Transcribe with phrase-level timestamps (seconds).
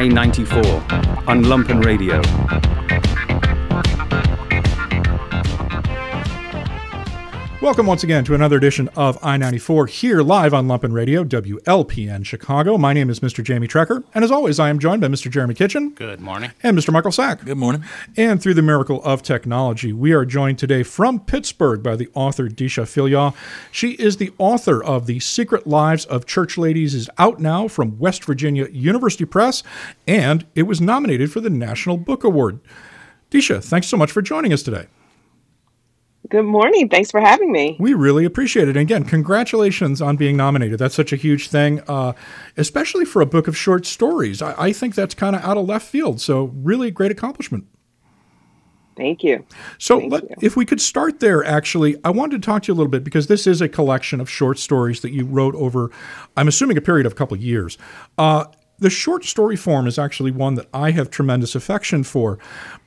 [0.00, 0.62] I 94
[1.28, 2.79] on Lumpen Radio.
[7.70, 12.26] Welcome once again to another edition of I 94 here live on Lumpen Radio, WLPN
[12.26, 12.76] Chicago.
[12.76, 13.44] My name is Mr.
[13.44, 15.30] Jamie Trecker, and as always, I am joined by Mr.
[15.30, 15.90] Jeremy Kitchen.
[15.90, 16.50] Good morning.
[16.64, 16.92] And Mr.
[16.92, 17.44] Michael Sack.
[17.44, 17.84] Good morning.
[18.16, 22.48] And through the miracle of technology, we are joined today from Pittsburgh by the author
[22.48, 23.36] Deesha Philyaw.
[23.70, 28.00] She is the author of The Secret Lives of Church Ladies, is out now from
[28.00, 29.62] West Virginia University Press,
[30.08, 32.58] and it was nominated for the National Book Award.
[33.30, 34.88] Deesha, thanks so much for joining us today.
[36.30, 36.88] Good morning.
[36.88, 37.76] Thanks for having me.
[37.80, 38.76] We really appreciate it.
[38.76, 40.78] And again, congratulations on being nominated.
[40.78, 42.12] That's such a huge thing, uh,
[42.56, 44.40] especially for a book of short stories.
[44.40, 46.20] I, I think that's kind of out of left field.
[46.20, 47.66] So, really great accomplishment.
[48.96, 49.44] Thank you.
[49.78, 50.36] So, Thank let, you.
[50.40, 53.02] if we could start there, actually, I wanted to talk to you a little bit
[53.02, 55.90] because this is a collection of short stories that you wrote over,
[56.36, 57.76] I'm assuming, a period of a couple of years.
[58.18, 58.44] Uh,
[58.80, 62.38] the short story form is actually one that I have tremendous affection for.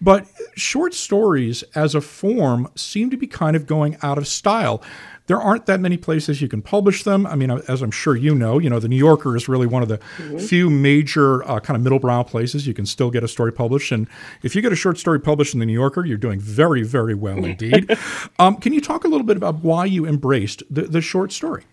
[0.01, 4.83] But short stories as a form seem to be kind of going out of style.
[5.27, 7.25] There aren't that many places you can publish them.
[7.25, 9.81] I mean, as I'm sure you know, you know, the New Yorker is really one
[9.81, 10.37] of the Mm-hmm.
[10.39, 13.91] few major uh, kind of middle brow places you can still get a story published.
[13.93, 14.07] And
[14.41, 17.13] if you get a short story published in the New Yorker, you're doing very, very
[17.13, 17.95] well indeed.
[18.39, 21.63] um, can you talk a little bit about why you embraced the, the short story?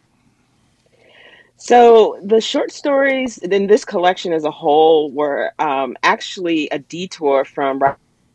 [1.61, 7.45] So the short stories in this collection as a whole were um, actually a detour
[7.45, 7.83] from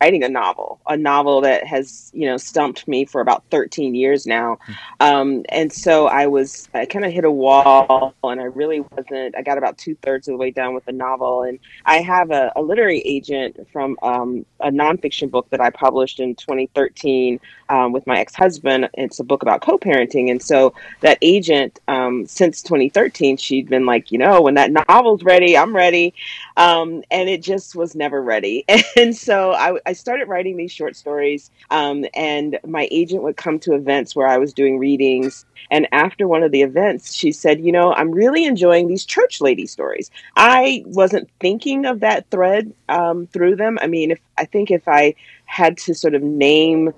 [0.02, 4.26] writing a novel, a novel that has you know stumped me for about 13 years
[4.26, 4.58] now,
[5.00, 9.36] um, and so I was I kind of hit a wall, and I really wasn't.
[9.38, 12.32] I got about two thirds of the way down with the novel, and I have
[12.32, 17.92] a, a literary agent from um, a nonfiction book that I published in 2013 um,
[17.92, 18.90] with my ex-husband.
[18.94, 24.12] It's a book about co-parenting, and so that agent um, since 2013 she'd been like
[24.12, 26.14] you know when that novel's ready i'm ready
[26.58, 28.66] um, and it just was never ready.
[28.98, 33.60] And so i, I started writing these short stories um, and my agent would come
[33.60, 35.46] to events where i was doing readings.
[35.72, 39.42] And after one of the events she said you know i'm really enjoying these church
[39.42, 40.10] lady stories.
[40.36, 43.78] I wasn't thinking of that thread um, through them.
[43.82, 45.14] I mean if i think if i
[45.46, 46.94] had to sort of name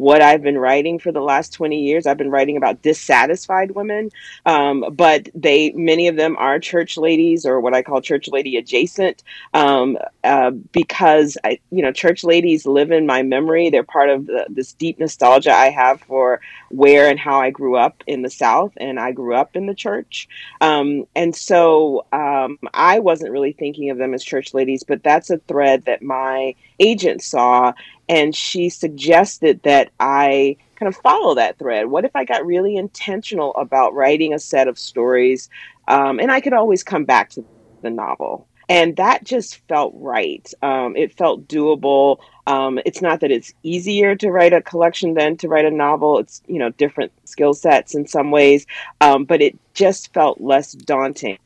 [0.00, 2.06] what I've been writing for the last 20 years.
[2.06, 4.10] I've been writing about dissatisfied women,
[4.46, 8.56] um, but they many of them are church ladies or what I call church lady
[8.56, 9.22] adjacent,
[9.52, 13.68] um, uh, because I, you know, church ladies live in my memory.
[13.68, 16.40] They're part of the, this deep nostalgia I have for
[16.70, 19.74] where and how I grew up in the South, and I grew up in the
[19.74, 20.28] church,
[20.62, 25.28] um, and so um, I wasn't really thinking of them as church ladies, but that's
[25.28, 27.74] a thread that my agent saw
[28.10, 31.86] and she suggested that I kind of follow that thread.
[31.86, 35.48] What if I got really intentional about writing a set of stories,
[35.86, 37.44] um, and I could always come back to
[37.82, 38.48] the novel?
[38.68, 40.52] And that just felt right.
[40.60, 42.18] Um, it felt doable.
[42.48, 46.18] Um, it's not that it's easier to write a collection than to write a novel.
[46.18, 48.66] It's you know different skill sets in some ways,
[49.00, 51.38] um, but it just felt less daunting.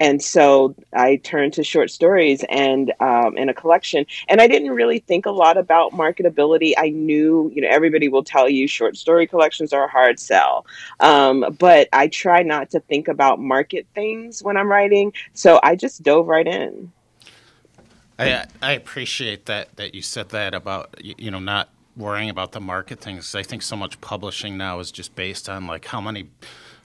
[0.00, 4.06] And so I turned to short stories and um, in a collection.
[4.28, 6.72] And I didn't really think a lot about marketability.
[6.76, 10.66] I knew, you know, everybody will tell you short story collections are a hard sell.
[11.00, 15.12] Um, but I try not to think about market things when I'm writing.
[15.34, 16.92] So I just dove right in.
[18.18, 22.60] I I appreciate that that you said that about you know not worrying about the
[22.60, 23.34] market things.
[23.34, 26.28] I think so much publishing now is just based on like how many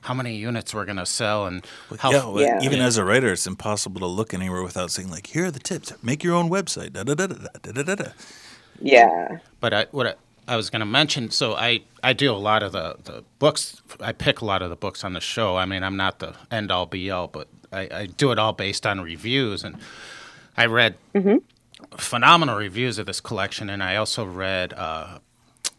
[0.02, 1.66] how many units we're going to sell and
[2.00, 2.60] how yeah, well, Yeah.
[2.62, 5.60] even as a writer, it's impossible to look anywhere without saying like, "Here are the
[5.60, 5.94] tips.
[6.04, 7.96] Make your own website." Da da da da da da da.
[7.96, 8.12] da.
[8.82, 9.40] Yeah.
[9.60, 10.14] But I, what I,
[10.48, 13.82] I was going to mention, so I, I do a lot of the, the books.
[14.00, 15.58] I pick a lot of the books on the show.
[15.58, 18.54] I mean, I'm not the end all be all, but I, I do it all
[18.54, 19.64] based on reviews.
[19.64, 19.78] And
[20.58, 20.96] I read
[21.98, 25.20] phenomenal reviews of this collection, and I also read uh,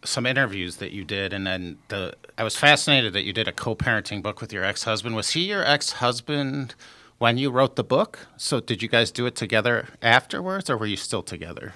[0.04, 1.32] some interviews that you did.
[1.32, 5.14] And then the I was fascinated that you did a co-parenting book with your ex-husband.
[5.16, 6.74] Was he your ex-husband
[7.18, 8.26] when you wrote the book?
[8.36, 11.74] So did you guys do it together afterwards, or were you still together?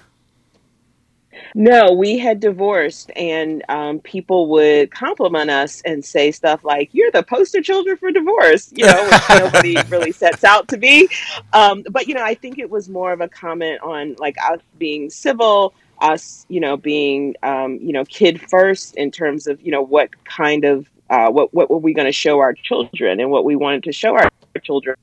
[1.54, 7.10] No, we had divorced, and um, people would compliment us and say stuff like, "You're
[7.10, 11.08] the poster children for divorce," you know, which nobody really sets out to be.
[11.52, 14.60] Um, but you know, I think it was more of a comment on like us
[14.78, 15.74] being civil,
[16.04, 20.10] us, you know, being um, you know, kid first in terms of you know what
[20.24, 23.56] kind of uh, what what were we going to show our children and what we
[23.56, 24.30] wanted to show our
[24.62, 24.96] children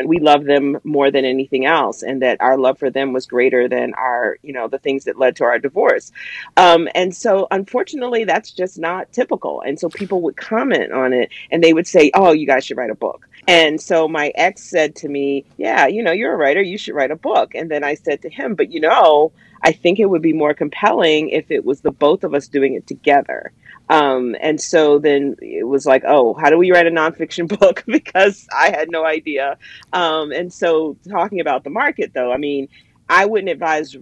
[0.00, 3.26] and we love them more than anything else and that our love for them was
[3.26, 6.10] greater than our you know the things that led to our divorce
[6.56, 11.30] um, and so unfortunately that's just not typical and so people would comment on it
[11.52, 14.62] and they would say oh you guys should write a book And so my ex
[14.62, 17.54] said to me, Yeah, you know, you're a writer, you should write a book.
[17.54, 19.32] And then I said to him, But you know,
[19.62, 22.74] I think it would be more compelling if it was the both of us doing
[22.74, 23.52] it together.
[23.90, 27.84] Um, and so then it was like, oh, how do we write a nonfiction book?
[27.86, 29.58] because I had no idea.
[29.92, 32.68] Um, and so talking about the market, though, I mean,
[33.10, 33.96] I wouldn't advise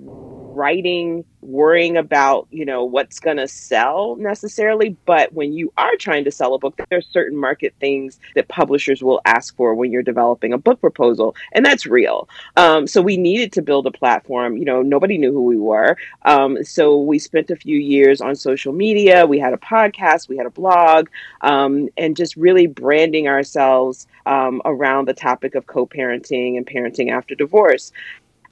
[0.58, 6.24] writing worrying about you know what's going to sell necessarily but when you are trying
[6.24, 9.92] to sell a book there are certain market things that publishers will ask for when
[9.92, 12.28] you're developing a book proposal and that's real.
[12.56, 15.96] Um, so we needed to build a platform you know nobody knew who we were.
[16.22, 20.36] Um, so we spent a few years on social media we had a podcast we
[20.36, 21.08] had a blog
[21.42, 27.36] um, and just really branding ourselves um, around the topic of co-parenting and parenting after
[27.36, 27.92] divorce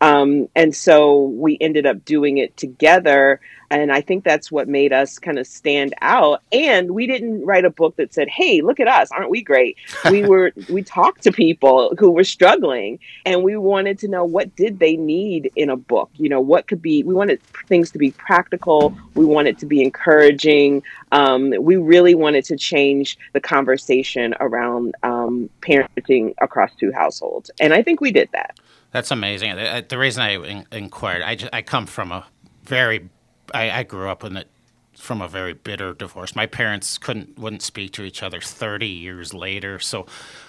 [0.00, 3.40] um, and so we ended up doing it together.
[3.69, 6.43] And I think that's what made us kind of stand out.
[6.52, 9.10] And we didn't write a book that said, Hey, look at us.
[9.10, 9.76] Aren't we great?
[10.10, 14.54] we were, we talked to people who were struggling and we wanted to know what
[14.54, 16.10] did they need in a book?
[16.14, 18.96] You know, what could be, we wanted things to be practical.
[19.14, 20.82] We wanted to be encouraging.
[21.10, 27.50] Um, we really wanted to change the conversation around um, parenting across two households.
[27.58, 28.60] And I think we did that.
[28.92, 29.56] That's amazing.
[29.56, 32.26] The, the reason I in, inquired, I, just, I come from a
[32.64, 33.08] very,
[33.52, 34.48] I, I grew up in it
[34.96, 36.34] from a very bitter divorce.
[36.34, 39.78] My parents couldn't wouldn't speak to each other 30 years later.
[39.78, 40.06] So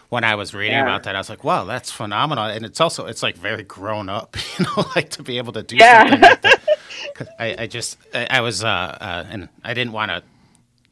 [0.09, 0.83] when I was reading yeah.
[0.83, 2.45] about that, I was like, wow, that's phenomenal.
[2.45, 5.63] And it's also it's like very grown up, you know, like to be able to
[5.63, 5.99] do yeah.
[5.99, 6.63] something like that.
[7.39, 10.23] I, I just I, I was uh, uh, and I didn't want to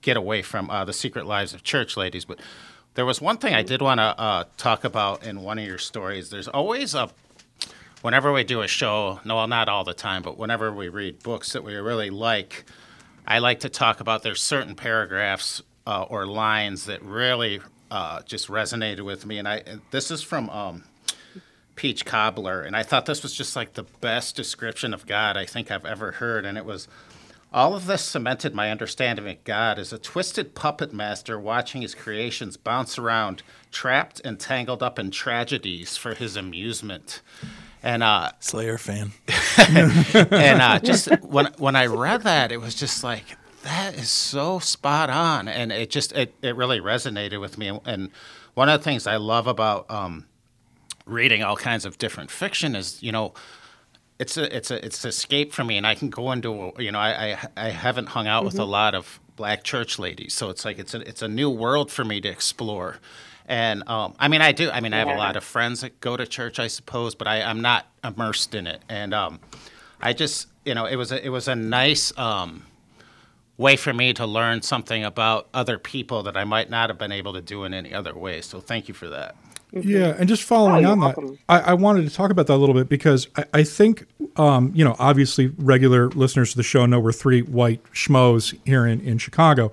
[0.01, 2.39] get away from uh, the secret lives of church ladies, but
[2.95, 5.77] there was one thing I did want to uh, talk about in one of your
[5.77, 6.29] stories.
[6.29, 7.09] There's always a
[8.05, 11.23] whenever we do a show, no, well, not all the time, but whenever we read
[11.23, 12.63] books that we really like,
[13.25, 18.47] I like to talk about there's certain paragraphs uh, or lines that really uh, just
[18.47, 19.39] resonated with me.
[19.39, 20.83] And I this is from um,
[21.75, 25.45] Peach Cobbler, and I thought this was just like the best description of God I
[25.45, 26.45] think I've ever heard.
[26.45, 26.87] And it was
[27.51, 31.95] all of this cemented my understanding of God as a twisted puppet master watching his
[31.95, 33.41] creations bounce around,
[33.71, 37.23] trapped and tangled up in tragedies for his amusement.
[37.85, 39.11] And uh, Slayer fan.
[39.59, 44.57] and uh, just when when I read that, it was just like that is so
[44.57, 47.79] spot on, and it just it, it really resonated with me.
[47.85, 48.09] And
[48.55, 50.25] one of the things I love about um,
[51.05, 53.35] reading all kinds of different fiction is you know
[54.17, 56.99] it's a it's a it's escape for me, and I can go into you know
[56.99, 58.45] I I, I haven't hung out mm-hmm.
[58.47, 58.71] with a mm-hmm.
[58.71, 62.03] lot of black church ladies, so it's like it's a it's a new world for
[62.03, 62.97] me to explore.
[63.47, 64.69] And um, I mean, I do.
[64.71, 67.27] I mean, I have a lot of friends that go to church, I suppose, but
[67.27, 68.81] I, I'm not immersed in it.
[68.89, 69.39] And um,
[70.01, 72.63] I just, you know, it was a, it was a nice um,
[73.57, 77.11] way for me to learn something about other people that I might not have been
[77.11, 78.41] able to do in any other way.
[78.41, 79.35] So thank you for that.
[79.73, 79.89] Mm-hmm.
[79.89, 81.27] Yeah, and just following oh, on welcome.
[81.27, 84.05] that, I, I, wanted to talk about that a little bit because I, I think,
[84.37, 88.85] um, you know, obviously regular listeners to the show know we're three white schmoes here
[88.85, 89.71] in, in Chicago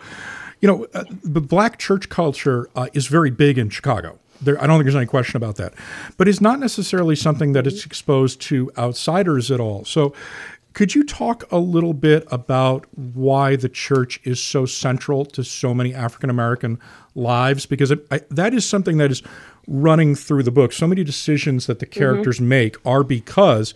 [0.62, 4.18] you know, uh, the black church culture uh, is very big in Chicago.
[4.40, 5.74] There, I don't think there's any question about that.
[6.16, 9.84] But it's not necessarily something that is exposed to outsiders at all.
[9.84, 10.14] So,
[10.72, 15.74] could you talk a little bit about why the church is so central to so
[15.74, 16.78] many African American
[17.14, 17.66] lives?
[17.66, 19.22] Because it, I, that is something that is
[19.66, 20.72] running through the book.
[20.72, 21.98] So many decisions that the mm-hmm.
[21.98, 22.48] characters mm-hmm.
[22.48, 23.74] make are because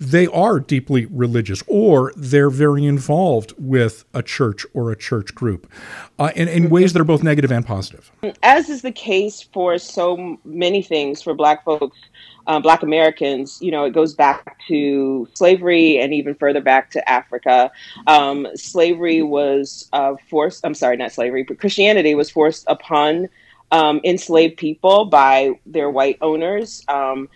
[0.00, 5.70] they are deeply religious or they're very involved with a church or a church group
[6.18, 8.10] uh, in, in ways that are both negative and positive.
[8.42, 11.98] As is the case for so many things for Black folks,
[12.46, 17.08] uh, Black Americans, you know, it goes back to slavery and even further back to
[17.08, 17.70] Africa.
[18.06, 23.28] Um, slavery was uh, forced, I'm sorry, not slavery, but Christianity was forced upon
[23.70, 26.84] um, enslaved people by their white owners.
[26.88, 27.28] Um,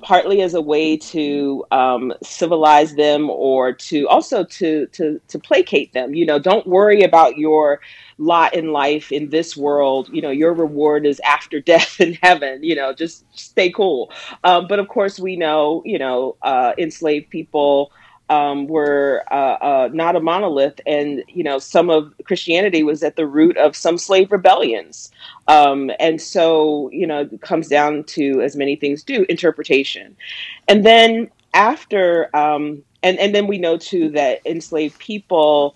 [0.00, 5.92] partly as a way to um, civilize them or to also to to to placate
[5.92, 7.80] them you know don't worry about your
[8.18, 12.62] lot in life in this world you know your reward is after death in heaven
[12.62, 14.10] you know just stay cool.
[14.44, 17.92] Um, but of course we know you know uh, enslaved people
[18.30, 23.16] um, were uh, uh, not a monolith, and you know some of Christianity was at
[23.16, 25.10] the root of some slave rebellions,
[25.46, 30.16] um, and so you know it comes down to as many things do interpretation,
[30.66, 35.74] and then after um, and and then we know too that enslaved people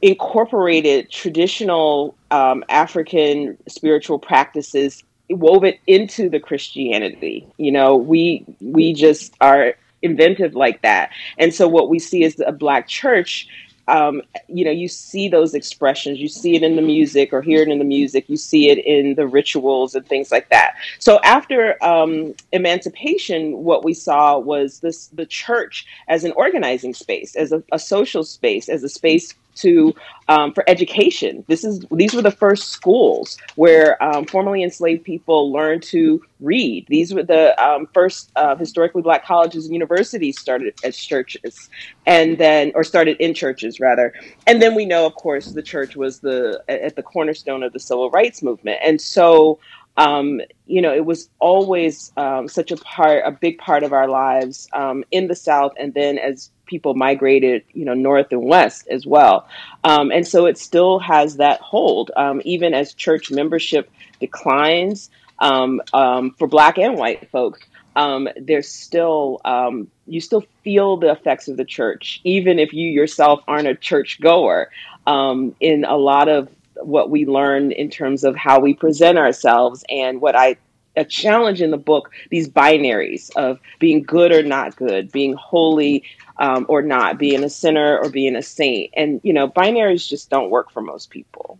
[0.00, 7.46] incorporated traditional um, African spiritual practices wove it into the Christianity.
[7.56, 11.10] You know, we we just are inventive like that.
[11.38, 13.48] And so what we see is a black church
[13.88, 16.18] um, you know, you see those expressions.
[16.18, 18.28] You see it in the music or hear it in the music.
[18.28, 20.74] You see it in the rituals and things like that.
[20.98, 27.34] So after um, emancipation, what we saw was this the church as an organizing space,
[27.34, 29.94] as a, a social space, as a space to
[30.28, 31.44] um, for education.
[31.48, 36.86] This is these were the first schools where um, formerly enslaved people learned to read.
[36.88, 41.70] These were the um, first uh, historically black colleges and universities started as churches,
[42.06, 44.12] and then or started in churches rather.
[44.46, 47.80] And then we know, of course, the church was the at the cornerstone of the
[47.80, 49.58] civil rights movement, and so.
[49.96, 54.06] Um, you know, it was always um, such a part, a big part of our
[54.06, 58.86] lives um, in the South, and then as people migrated, you know, north and west
[58.88, 59.48] as well.
[59.82, 65.10] Um, and so it still has that hold, um, even as church membership declines
[65.40, 67.60] um, um for Black and white folks.
[67.96, 72.88] Um, there's still um, you still feel the effects of the church, even if you
[72.88, 74.70] yourself aren't a church goer.
[75.06, 76.48] in a lot of
[76.82, 80.56] what we learn in terms of how we present ourselves and what I
[80.98, 86.04] a challenge in the book these binaries of being good or not good, being holy
[86.38, 88.90] um, or not, being a sinner or being a saint.
[88.94, 91.58] And, you know, binaries just don't work for most people.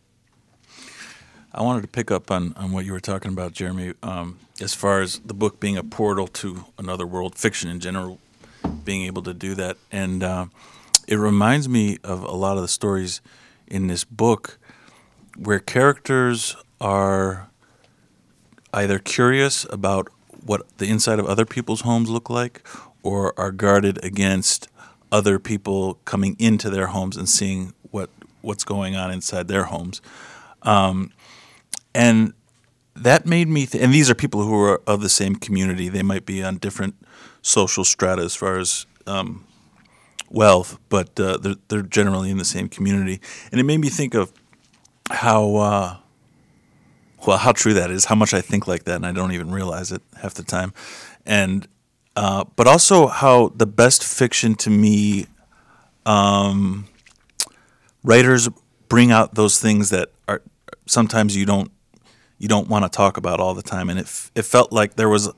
[1.53, 4.75] I wanted to pick up on, on what you were talking about, Jeremy, um, as
[4.75, 8.21] far as the book being a portal to another world, fiction in general,
[8.85, 9.77] being able to do that.
[9.91, 10.47] And uh,
[11.07, 13.21] it reminds me of a lot of the stories
[13.67, 14.59] in this book
[15.37, 17.48] where characters are
[18.73, 20.09] either curious about
[20.45, 22.67] what the inside of other people's homes look like
[23.03, 24.69] or are guarded against
[25.11, 28.11] other people coming into their homes and seeing what
[28.41, 30.01] what's going on inside their homes.
[30.63, 31.13] Um,
[31.95, 32.35] and
[32.95, 35.89] that made me th- and these are people who are of the same community.
[35.89, 36.95] They might be on different
[37.43, 39.45] social strata as far as um,
[40.31, 43.21] wealth, but uh, they're, they're generally in the same community.
[43.51, 44.33] And it made me think of
[45.11, 45.97] how uh,
[47.27, 48.07] well how true that is.
[48.07, 50.73] How much I think like that, and I don't even realize it half the time.
[51.27, 51.67] And
[52.17, 55.27] uh, but also how the best fiction to me,
[56.07, 56.89] um,
[58.03, 58.49] writers
[58.89, 60.43] bring out those things that are
[60.87, 61.71] sometimes you don't
[62.39, 64.97] you don't want to talk about all the time, and it f- it felt like
[64.97, 65.31] there was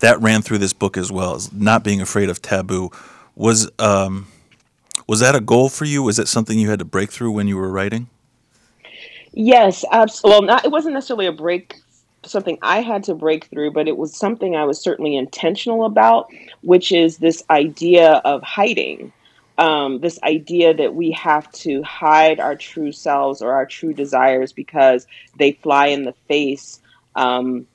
[0.00, 2.90] that ran through this book as well as not being afraid of taboo
[3.34, 4.26] was um,
[5.06, 6.02] was that a goal for you?
[6.02, 8.08] Was it something you had to break through when you were writing?
[9.32, 10.30] Yes, absolutely.
[10.46, 11.76] Well, not, it wasn't necessarily a break
[12.24, 16.30] something I had to break through, but it was something I was certainly intentional about,
[16.62, 19.12] which is this idea of hiding.
[19.58, 24.52] Um, this idea that we have to hide our true selves or our true desires
[24.52, 25.06] because
[25.38, 26.80] they fly in the face
[27.16, 27.66] um,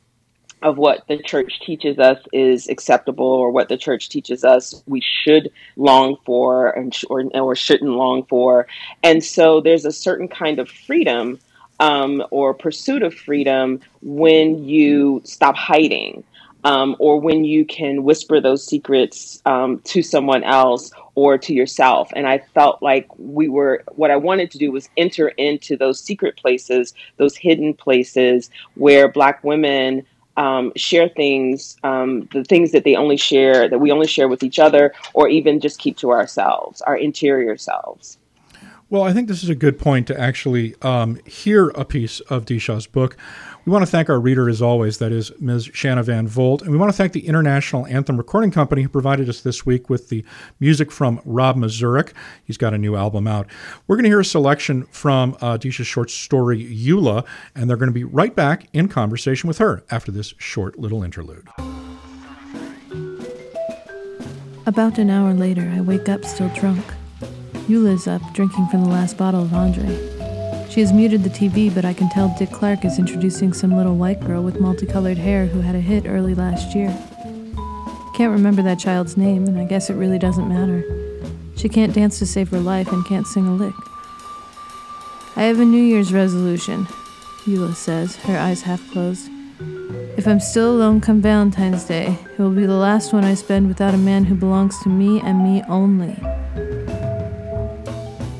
[0.64, 5.02] of what the church teaches us is acceptable or what the church teaches us we
[5.02, 8.66] should long for and sh- or, or shouldn't long for.
[9.04, 11.40] And so there's a certain kind of freedom
[11.80, 16.24] um, or pursuit of freedom when you stop hiding.
[16.64, 22.10] Um, or when you can whisper those secrets um, to someone else or to yourself.
[22.14, 26.02] And I felt like we were, what I wanted to do was enter into those
[26.02, 30.06] secret places, those hidden places where Black women
[30.36, 34.44] um, share things, um, the things that they only share, that we only share with
[34.44, 38.18] each other, or even just keep to ourselves, our interior selves.
[38.90, 42.46] Well, I think this is a good point to actually um, hear a piece of
[42.46, 43.18] Deesha's book.
[43.66, 45.70] We want to thank our reader, as always, that is Ms.
[45.74, 46.62] Shanna Van Volt.
[46.62, 49.90] And we want to thank the International Anthem Recording Company who provided us this week
[49.90, 50.24] with the
[50.62, 52.14] music from Rob Mazurek.
[52.46, 53.48] He's got a new album out.
[53.88, 57.26] We're going to hear a selection from uh, Deesha's short story, Eula,
[57.56, 61.04] and they're going to be right back in conversation with her after this short little
[61.04, 61.50] interlude.
[64.66, 66.86] About an hour later, I wake up still drunk.
[67.68, 69.88] Eula's up, drinking from the last bottle of Andre.
[70.70, 73.98] She has muted the TV, but I can tell Dick Clark is introducing some little
[73.98, 76.98] white girl with multicolored hair who had a hit early last year.
[78.16, 80.82] Can't remember that child's name, and I guess it really doesn't matter.
[81.58, 83.76] She can't dance to save her life and can't sing a lick.
[85.36, 86.86] I have a New Year's resolution,
[87.46, 89.30] Eula says, her eyes half closed.
[90.18, 93.68] If I'm still alone come Valentine's Day, it will be the last one I spend
[93.68, 96.16] without a man who belongs to me and me only.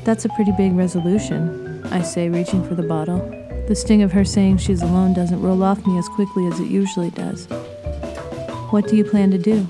[0.08, 3.18] That's a pretty big resolution, I say, reaching for the bottle.
[3.68, 6.68] The sting of her saying she's alone doesn't roll off me as quickly as it
[6.68, 7.44] usually does.
[8.70, 9.66] What do you plan to do?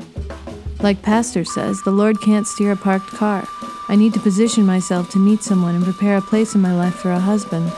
[0.79, 3.49] Like Pastor says, the Lord can't steer a parked car.
[3.89, 6.95] I need to position myself to meet someone and prepare a place in my life
[6.95, 7.73] for a husband.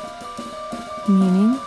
[1.09, 1.59] Meaning?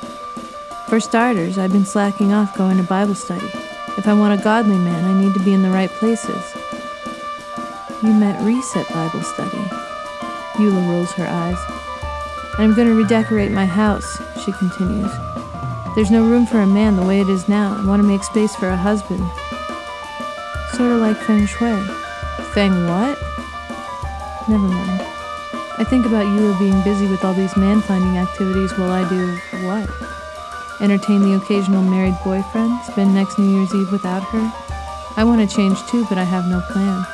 [0.90, 3.50] For starters, I've been slacking off going to Bible study.
[3.98, 6.56] If I want a godly man, I need to be in the right places.
[8.04, 9.73] You met Reese at Bible study.
[10.56, 11.58] Eula rolls her eyes.
[12.58, 15.12] I'm going to redecorate my house, she continues.
[15.96, 17.76] There's no room for a man the way it is now.
[17.80, 19.24] I want to make space for a husband.
[20.74, 21.82] Sort of like feng shui.
[22.54, 23.18] Feng what?
[24.48, 25.02] Never mind.
[25.78, 29.36] I think about Eula being busy with all these man finding activities while I do
[29.66, 29.90] what?
[30.82, 32.80] Entertain the occasional married boyfriend?
[32.84, 34.52] Spend next New Year's Eve without her?
[35.16, 37.06] I want to change too, but I have no plan.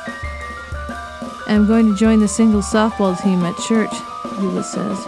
[1.50, 3.90] I'm going to join the single softball team at church,
[4.38, 5.04] Eula says.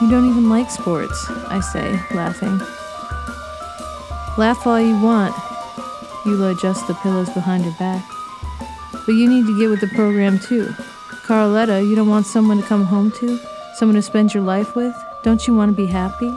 [0.00, 2.58] You don't even like sports, I say, laughing.
[4.38, 5.34] Laugh all you want.
[6.24, 8.02] Eula adjusts the pillows behind her back.
[9.04, 10.68] But you need to get with the program too.
[11.26, 13.38] Carletta, you don't want someone to come home to?
[13.74, 14.94] Someone to spend your life with?
[15.22, 16.34] Don't you want to be happy?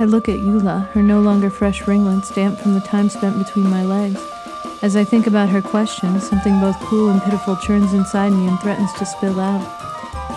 [0.00, 3.68] I look at Eula, her no longer fresh ringlets damp from the time spent between
[3.68, 4.33] my legs.
[4.84, 8.60] As I think about her question, something both cruel and pitiful churns inside me and
[8.60, 9.64] threatens to spill out.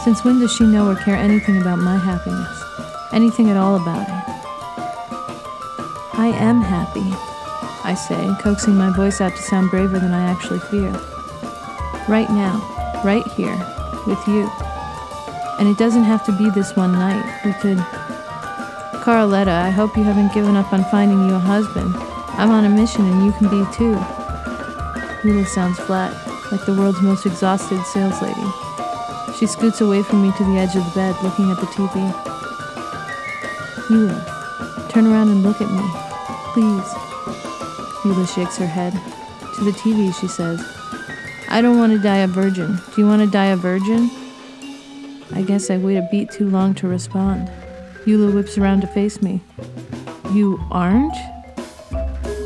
[0.05, 2.63] Since when does she know or care anything about my happiness?
[3.11, 4.23] Anything at all about it?
[6.17, 7.11] I am happy,
[7.83, 10.93] I say, coaxing my voice out to sound braver than I actually feel.
[12.07, 12.63] Right now,
[13.03, 13.57] right here,
[14.07, 14.49] with you.
[15.59, 17.43] And it doesn't have to be this one night.
[17.43, 17.79] We could.
[19.03, 21.93] Carletta, I hope you haven't given up on finding you a husband.
[22.39, 24.16] I'm on a mission and you can be too.
[25.27, 26.13] Eula sounds flat,
[26.53, 28.47] like the world's most exhausted sales lady.
[29.37, 32.11] She scoots away from me to the edge of the bed, looking at the TV.
[33.89, 35.83] Eula, turn around and look at me.
[36.53, 36.93] Please.
[38.03, 38.93] Eula shakes her head.
[39.55, 40.65] To the TV, she says,
[41.49, 42.79] I don't want to die a virgin.
[42.95, 44.09] Do you want to die a virgin?
[45.33, 47.49] I guess I wait a beat too long to respond.
[48.05, 49.41] Eula whips around to face me.
[50.31, 51.17] You aren't?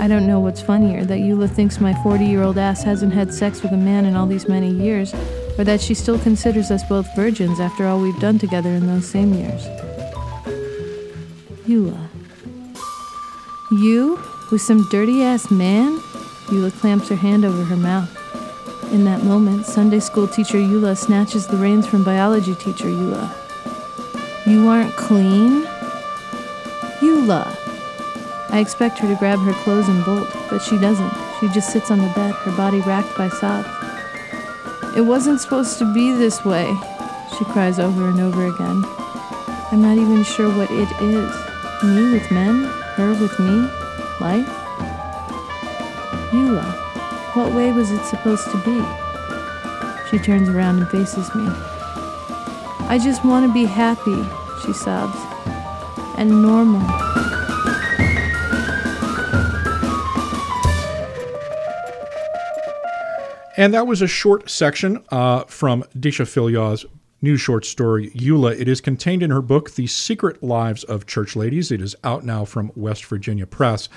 [0.01, 3.31] I don't know what's funnier that Eula thinks my 40 year old ass hasn't had
[3.31, 5.13] sex with a man in all these many years,
[5.59, 9.07] or that she still considers us both virgins after all we've done together in those
[9.07, 9.63] same years.
[11.67, 12.07] Eula.
[13.71, 14.19] You?
[14.51, 15.99] With some dirty ass man?
[16.47, 18.09] Eula clamps her hand over her mouth.
[18.91, 23.29] In that moment, Sunday school teacher Eula snatches the reins from biology teacher Eula.
[24.47, 25.61] You aren't clean?
[27.01, 27.60] Eula!
[28.51, 31.13] I expect her to grab her clothes and bolt, but she doesn't.
[31.39, 33.67] She just sits on the bed, her body racked by sobs.
[34.95, 36.75] It wasn't supposed to be this way,
[37.37, 38.83] she cries over and over again.
[39.71, 41.33] I'm not even sure what it is.
[41.81, 43.61] Me with men, her with me,
[44.19, 44.47] life.
[46.31, 46.71] Eula,
[47.35, 48.83] what way was it supposed to be?
[50.09, 51.47] She turns around and faces me.
[52.89, 54.23] I just want to be happy,
[54.65, 55.17] she sobs,
[56.17, 56.81] and normal.
[63.61, 66.83] And that was a short section uh, from Deesha Philyaw's
[67.21, 68.59] new short story, Eula.
[68.59, 71.71] It is contained in her book, The Secret Lives of Church Ladies.
[71.71, 73.87] It is out now from West Virginia Press.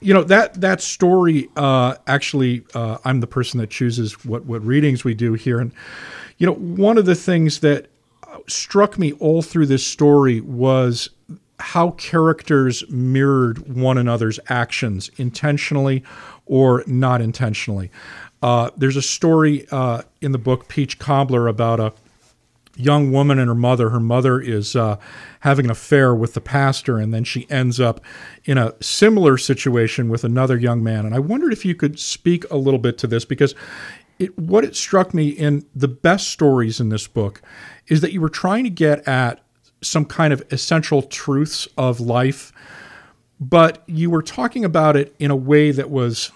[0.00, 1.48] You know that that story.
[1.54, 5.70] Uh, actually, uh, I'm the person that chooses what what readings we do here, and
[6.38, 7.86] you know one of the things that
[8.48, 11.10] struck me all through this story was
[11.60, 16.02] how characters mirrored one another's actions intentionally
[16.46, 17.90] or not intentionally.
[18.44, 21.94] Uh, there's a story uh, in the book Peach Cobbler about a
[22.76, 23.88] young woman and her mother.
[23.88, 24.98] Her mother is uh,
[25.40, 28.02] having an affair with the pastor, and then she ends up
[28.44, 31.06] in a similar situation with another young man.
[31.06, 33.54] And I wondered if you could speak a little bit to this because
[34.18, 37.40] it, what it struck me in the best stories in this book
[37.86, 39.40] is that you were trying to get at
[39.80, 42.52] some kind of essential truths of life,
[43.40, 46.30] but you were talking about it in a way that was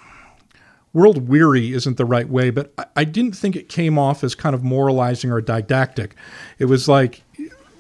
[0.99, 4.35] world weary isn't the right way, but I, I didn't think it came off as
[4.35, 6.17] kind of moralizing or didactic.
[6.59, 7.23] It was like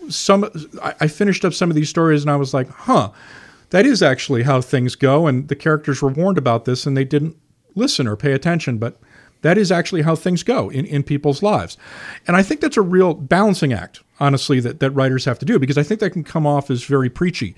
[0.08, 0.48] some
[0.82, 3.10] I, I finished up some of these stories and I was like, huh,
[3.70, 5.26] that is actually how things go.
[5.26, 7.36] And the characters were warned about this and they didn't
[7.74, 9.00] listen or pay attention, but
[9.42, 11.76] that is actually how things go in, in people's lives.
[12.26, 15.58] And I think that's a real balancing act, honestly, that, that writers have to do
[15.58, 17.54] because I think that can come off as very preachy.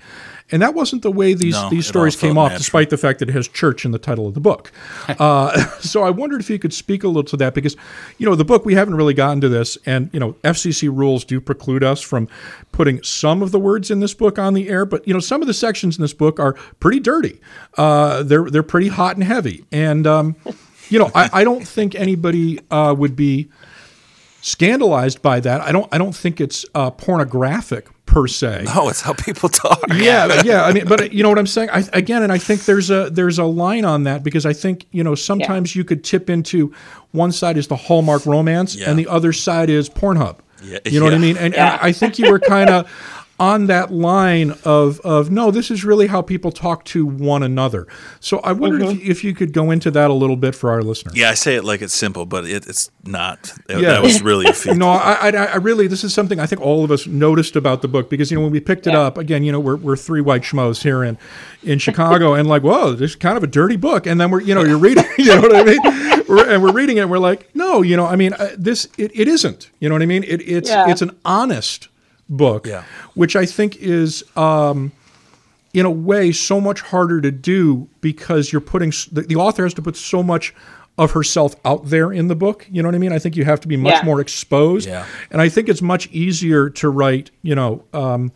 [0.51, 2.59] And that wasn't the way these, No, these stories came off, natural.
[2.59, 4.71] despite the fact that it has church in the title of the book.
[5.07, 7.75] uh, so I wondered if you could speak a little to that because,
[8.17, 9.77] you know, the book, we haven't really gotten to this.
[9.85, 12.27] And, you know, FCC rules do preclude us from
[12.71, 14.85] putting some of the words in this book on the air.
[14.85, 17.39] But, you know, some of the sections in this book are pretty dirty.
[17.77, 19.65] Uh, they're, they're pretty hot and heavy.
[19.71, 20.35] And, um,
[20.91, 23.49] you know, I, I don't think anybody uh, would be
[24.41, 25.61] scandalized by that.
[25.61, 25.87] I don't.
[25.93, 28.63] I don't think it's uh, pornographic per se.
[28.65, 29.79] No, it's how people talk.
[29.93, 30.63] Yeah, yeah.
[30.65, 31.69] I mean, but uh, you know what I'm saying.
[31.71, 34.85] I, again, and I think there's a there's a line on that because I think
[34.91, 36.73] you know sometimes you could tip into
[37.11, 38.89] one side is the Hallmark romance Yeah.
[38.89, 40.37] and the other side is Pornhub.
[40.63, 41.37] Yeah, you know what I mean?
[41.37, 42.87] And, and I think you were kind of
[43.41, 47.87] on that line of of no, this is really how people talk to one another.
[48.19, 50.83] So I wondered if, if you could go into that a little bit for our
[50.83, 51.17] listeners.
[51.17, 53.41] Yeah, I say it like it's simple, but it, it's not.
[53.67, 53.93] That, Yeah.
[53.93, 54.77] that was really a feat.
[54.81, 57.81] No, I, I, I really, this is something I think all of us noticed about
[57.81, 59.01] the book because you know when we picked it Yeah.
[59.01, 61.17] up again, you know we're, we're three white schmoes here in
[61.63, 64.41] in Chicago, and like, whoa, this is kind of a dirty book, and then we're
[64.41, 65.79] you know you're reading, you know what I mean,
[66.27, 68.87] we're, and we're reading it, and we're like, no, you know, I mean, uh, this
[68.99, 70.89] it, it isn't, you know what I mean, it, it's Yeah.
[70.91, 71.87] it's an honest
[72.31, 72.83] book, Yeah.
[73.13, 74.23] which I think is.
[74.35, 74.91] Um,
[75.73, 79.73] in a way, so much harder to do because you're putting the, the author has
[79.75, 80.53] to put so much
[80.97, 82.67] of herself out there in the book.
[82.69, 83.13] You know what I mean?
[83.13, 84.03] I think you have to be much Yeah.
[84.03, 84.85] more exposed.
[84.85, 85.05] Yeah.
[85.31, 88.33] And I think it's much easier to write, you know, um,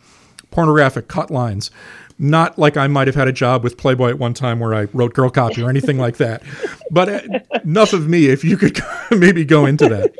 [0.50, 1.70] pornographic cut lines.
[2.18, 4.86] Not like I might have had a job with Playboy at one time where I
[4.94, 6.42] wrote girl copy or anything like that.
[6.90, 8.28] But uh, enough of me.
[8.28, 8.80] If you could
[9.10, 10.14] maybe go into that.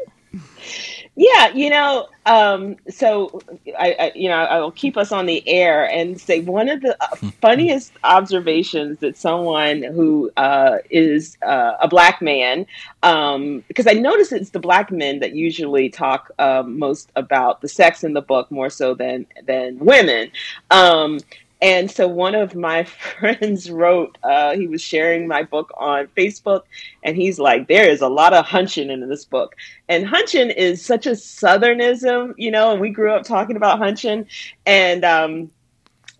[1.18, 3.40] Yeah, you know, um, so
[3.78, 6.82] I, I, you know, I will keep us on the air and say one of
[6.82, 12.66] the uh, funniest observations that someone who uh, is uh, a black man,
[13.02, 17.68] um, because I notice it's the black men that usually talk um, most about the
[17.68, 20.30] sex in the book more so than than women.
[20.70, 21.20] Um,
[21.62, 22.84] and so one of my
[23.18, 26.62] friends wrote, uh, he was sharing my book on Facebook,
[27.02, 29.56] and he's like, there is a lot of hunching in this book.
[29.88, 34.26] And hunching is such a southernism, you know, and we grew up talking about hunching.
[34.66, 35.50] And um,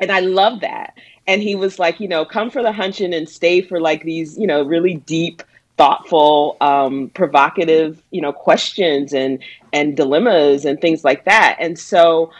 [0.01, 0.95] and I love that.
[1.27, 4.39] And he was like, you know, come for the hunching and stay for like these,
[4.39, 5.43] you know, really deep,
[5.77, 9.41] thoughtful, um, provocative, you know, questions and
[9.73, 11.57] and dilemmas and things like that.
[11.59, 12.31] And so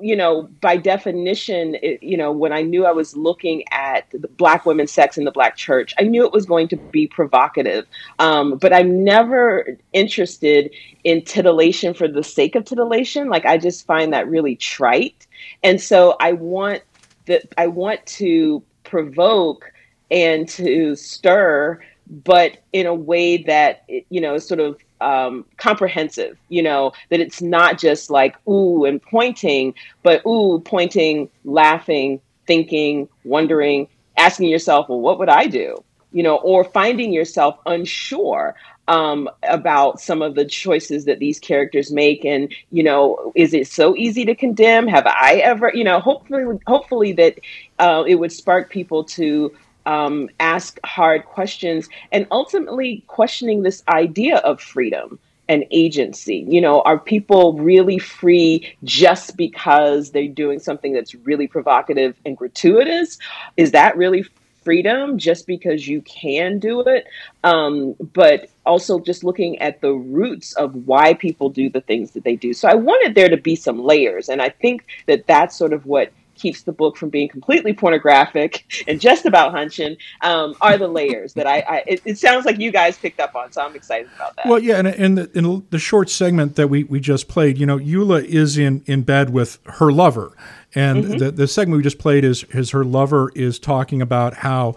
[0.00, 4.28] you know, by definition, it, you know, when I knew I was looking at the
[4.28, 7.86] black women's sex in the black church, I knew it was going to be provocative.
[8.18, 10.70] Um, but I'm never interested
[11.04, 13.28] in titillation for the sake of titillation.
[13.28, 15.26] Like I just find that really trite.
[15.62, 16.82] And so I want
[17.26, 19.72] that I want to provoke
[20.10, 21.80] and to stir,
[22.24, 26.38] but in a way that you know sort of um, comprehensive.
[26.48, 33.08] You know that it's not just like ooh and pointing, but ooh pointing, laughing, thinking,
[33.24, 35.82] wondering, asking yourself, well, what would I do?
[36.12, 38.54] You know, or finding yourself unsure
[38.88, 43.66] um, about some of the choices that these characters make, and you know, is it
[43.68, 44.88] so easy to condemn?
[44.88, 47.38] Have I ever, you know, hopefully, hopefully that
[47.78, 49.54] uh, it would spark people to
[49.88, 56.44] um, ask hard questions and ultimately questioning this idea of freedom and agency.
[56.46, 62.36] You know, are people really free just because they're doing something that's really provocative and
[62.36, 63.18] gratuitous?
[63.56, 64.26] Is that really
[64.62, 67.06] freedom just because you can do it?
[67.42, 72.24] Um, but also just looking at the roots of why people do the things that
[72.24, 72.52] they do.
[72.52, 74.28] So I wanted there to be some layers.
[74.28, 78.84] And I think that that's sort of what keeps the book from being completely pornographic
[78.86, 82.58] and just about hunching um, are the layers that I, I it, it sounds like
[82.58, 83.52] you guys picked up on.
[83.52, 84.46] So I'm excited about that.
[84.46, 87.66] Well, yeah, and in the, in the short segment that we, we just played, you
[87.66, 90.36] know, Eula is in, in bed with her lover,
[90.74, 94.74] and the, the segment we just played is is her lover is talking about how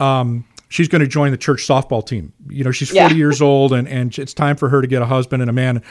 [0.00, 2.32] um, she's going to join the church softball team.
[2.48, 3.12] You know, she's 40 Yeah.
[3.12, 5.82] years old, and, and it's time for her to get a husband and a man.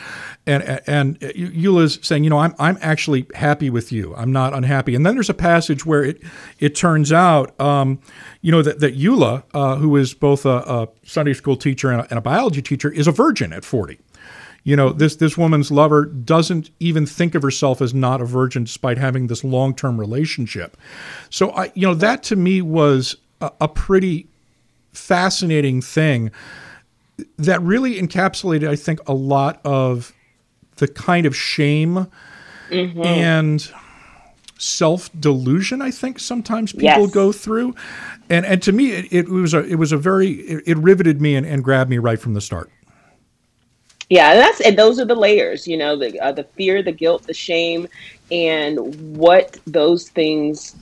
[0.46, 4.16] And and Eula's saying, you know, I'm I'm actually happy with you.
[4.16, 4.96] I'm not unhappy.
[4.96, 6.22] And then there's a passage where it
[6.60, 8.00] it turns out, um,
[8.42, 12.02] you know, that that Eula, uh, who is both a, a Sunday school teacher and
[12.02, 14.00] a, and a biology teacher, is a virgin at 40
[14.64, 18.64] you know this this woman's lover doesn't even think of herself as not a virgin
[18.66, 20.76] despite having this long-term relationship
[21.30, 24.28] so i you know that to me was a, a pretty
[24.98, 26.32] fascinating thing
[27.38, 30.14] that really encapsulated i think a lot of
[30.78, 32.08] the kind of shame
[32.72, 33.72] and
[34.60, 37.12] self delusion I think sometimes people Yes.
[37.12, 37.76] go through.
[38.30, 41.22] And and to me it, it was a it was a very it, it riveted
[41.22, 42.70] me and, and grabbed me right from the start.
[44.10, 46.94] Yeah, and that's and those are the layers, you know, the uh, the fear, the
[46.94, 47.88] guilt, the shame,
[48.32, 50.76] and what those things,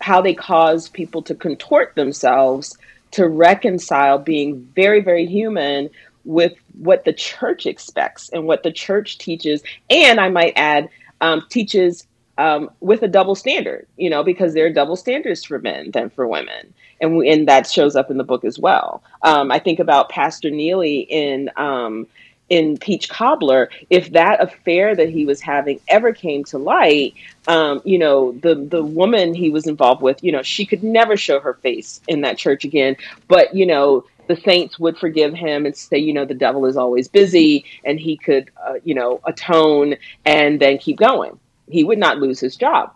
[0.00, 2.76] how they cause people to contort themselves
[3.12, 5.88] to reconcile being very, very human
[6.24, 10.88] with what the church expects and what the church teaches, and I might add,
[11.20, 12.06] um, teaches
[12.38, 16.10] um, with a double standard, you know, because there are double standards for men than
[16.10, 16.72] for women.
[17.00, 19.02] And, we, and that shows up in the book as well.
[19.22, 22.06] Um, I think about Pastor Neely in um,
[22.52, 27.14] in Peach Cobbler, if that affair that he was having ever came to light,
[27.48, 31.16] um, you know, the the woman he was involved with, you know, she could never
[31.16, 32.94] show her face in that church again.
[33.26, 36.76] But you know, the saints would forgive him and say, you know, the devil is
[36.76, 41.40] always busy, and he could, uh, you know, atone and then keep going.
[41.70, 42.92] He would not lose his job.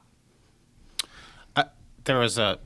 [1.57, 1.65] Uh,
[2.05, 2.59] there was a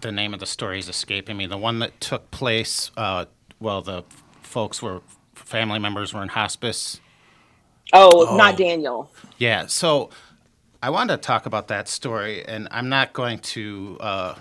[0.00, 1.46] the name of the story is escaping me.
[1.46, 3.24] The one that took place uh,
[3.58, 4.04] well, the
[4.42, 5.02] folks were
[5.46, 7.00] family members were in hospice.
[7.92, 8.36] Oh, oh.
[8.36, 9.10] not Daniel.
[9.38, 9.66] Yeah.
[9.66, 10.10] So
[10.82, 13.96] I wanted to talk about that story, and I'm not going to.
[14.00, 14.34] Uh,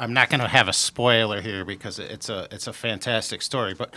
[0.00, 3.74] I'm not going to have a spoiler here because it's a it's a fantastic story.
[3.74, 3.94] But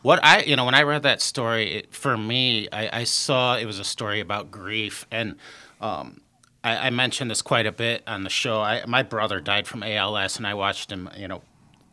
[0.00, 3.56] what I you know when I read that story, it, for me, I, I, saw
[3.56, 5.36] it was a story about grief, and
[5.80, 6.22] um,
[6.64, 8.62] I, I, mentioned this quite a bit on the show.
[8.62, 11.42] I, my brother died from ALS, and I watched him, you know,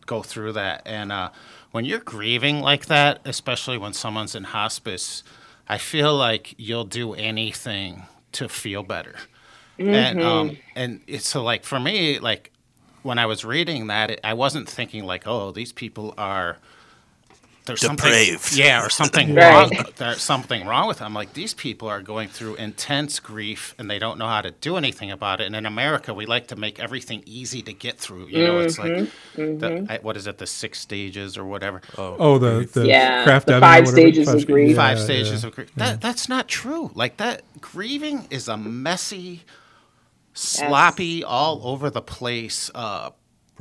[0.05, 0.81] go through that.
[0.85, 1.29] And uh,
[1.71, 5.23] when you're grieving like that, especially when someone's in hospice,
[5.67, 8.03] I feel like you'll do anything
[8.33, 9.15] to feel better.
[9.77, 9.93] Mm-hmm.
[9.93, 12.51] And um, and it's so like for me, like
[13.03, 16.57] when I was reading that, it, I wasn't thinking like, oh, these people are
[17.69, 18.41] there's Depraved.
[18.41, 19.71] something yeah or something right.
[19.71, 23.89] wrong there's something wrong with them like these people are going through intense grief and
[23.89, 26.55] they don't know how to do anything about it and in america we like to
[26.55, 28.65] make everything easy to get through you know mm-hmm.
[28.65, 29.57] it's like mm-hmm.
[29.59, 30.05] the, mm-hmm.
[30.05, 33.59] what is it the six stages or whatever oh, oh the, the yeah Kraft the
[33.59, 35.47] five stages of grief five yeah, stages yeah.
[35.47, 39.43] of grief that, that's not true like that grieving is a messy
[40.33, 41.25] sloppy yes.
[41.27, 43.11] all over the place uh,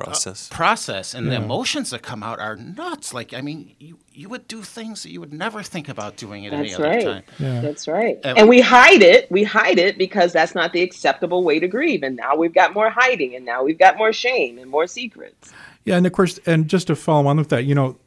[0.05, 0.51] process.
[0.51, 1.39] Uh, process and yeah.
[1.39, 3.13] the emotions that come out are nuts.
[3.13, 6.47] Like i mean you you would do things that you would never think about doing
[6.47, 7.07] at that's any right.
[7.07, 7.23] other time.
[7.39, 7.61] Yeah.
[7.61, 8.19] that's right.
[8.25, 9.31] And, and we hide it.
[9.31, 12.03] We hide it because that's not the acceptable way to grieve.
[12.03, 15.53] And now we've got more hiding and now we've got more shame and more secrets.
[15.85, 17.99] Yeah and of course and just to follow on with that you know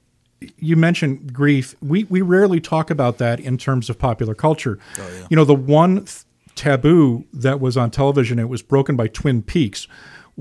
[0.58, 1.75] you mentioned grief.
[1.82, 4.80] We we rarely talk about that in terms of popular culture.
[4.97, 5.27] Oh, yeah.
[5.30, 6.23] you know the one th-
[6.56, 9.88] taboo that was on television it was broken by twin peaks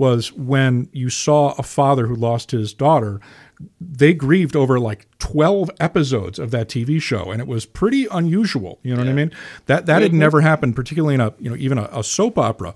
[0.01, 3.21] was when you saw a father who lost his daughter.
[3.79, 8.79] They grieved over like 12 episodes of that TV show, and it was pretty unusual.
[8.83, 9.09] You know yeah.
[9.09, 9.33] what I mean?
[9.67, 12.75] That that had never happened, particularly in a you know even a, a soap opera.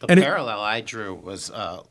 [0.00, 1.82] The and parallel it, I drew was, uh,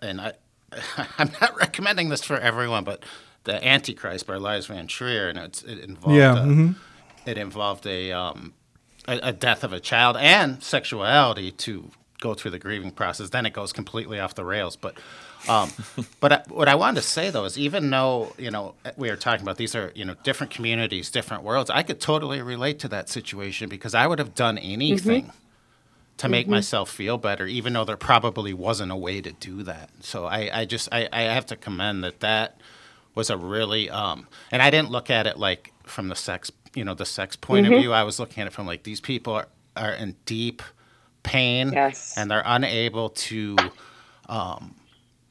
[0.00, 0.32] and I
[1.18, 3.04] I'm not recommending this for everyone, but
[3.44, 6.72] the Antichrist by Lars von Trier, and it involved yeah, a, mm-hmm.
[7.28, 8.54] it involved a, um,
[9.06, 13.46] a, a death of a child and sexuality to go through the grieving process, then
[13.46, 14.76] it goes completely off the rails.
[14.76, 14.96] But,
[15.48, 15.70] um,
[16.20, 19.16] but I, what I wanted to say though is, even though you know we are
[19.16, 22.88] talking about these are you know different communities, different worlds, I could totally relate to
[22.88, 25.24] that situation because I would have done anything.
[25.24, 25.36] Mm-hmm.
[26.18, 26.56] To make mm-hmm.
[26.56, 29.88] myself feel better, even though there probably wasn't a way to do that.
[30.00, 32.60] So I, I just I, I have to commend that that
[33.14, 36.84] was a really um, and I didn't look at it like from the sex you
[36.84, 37.74] know the sex point mm-hmm.
[37.74, 37.92] of view.
[37.94, 40.62] I was looking at it from like these people are, are in deep
[41.22, 42.14] pain yes.
[42.16, 43.56] and they're unable to
[44.28, 44.74] um,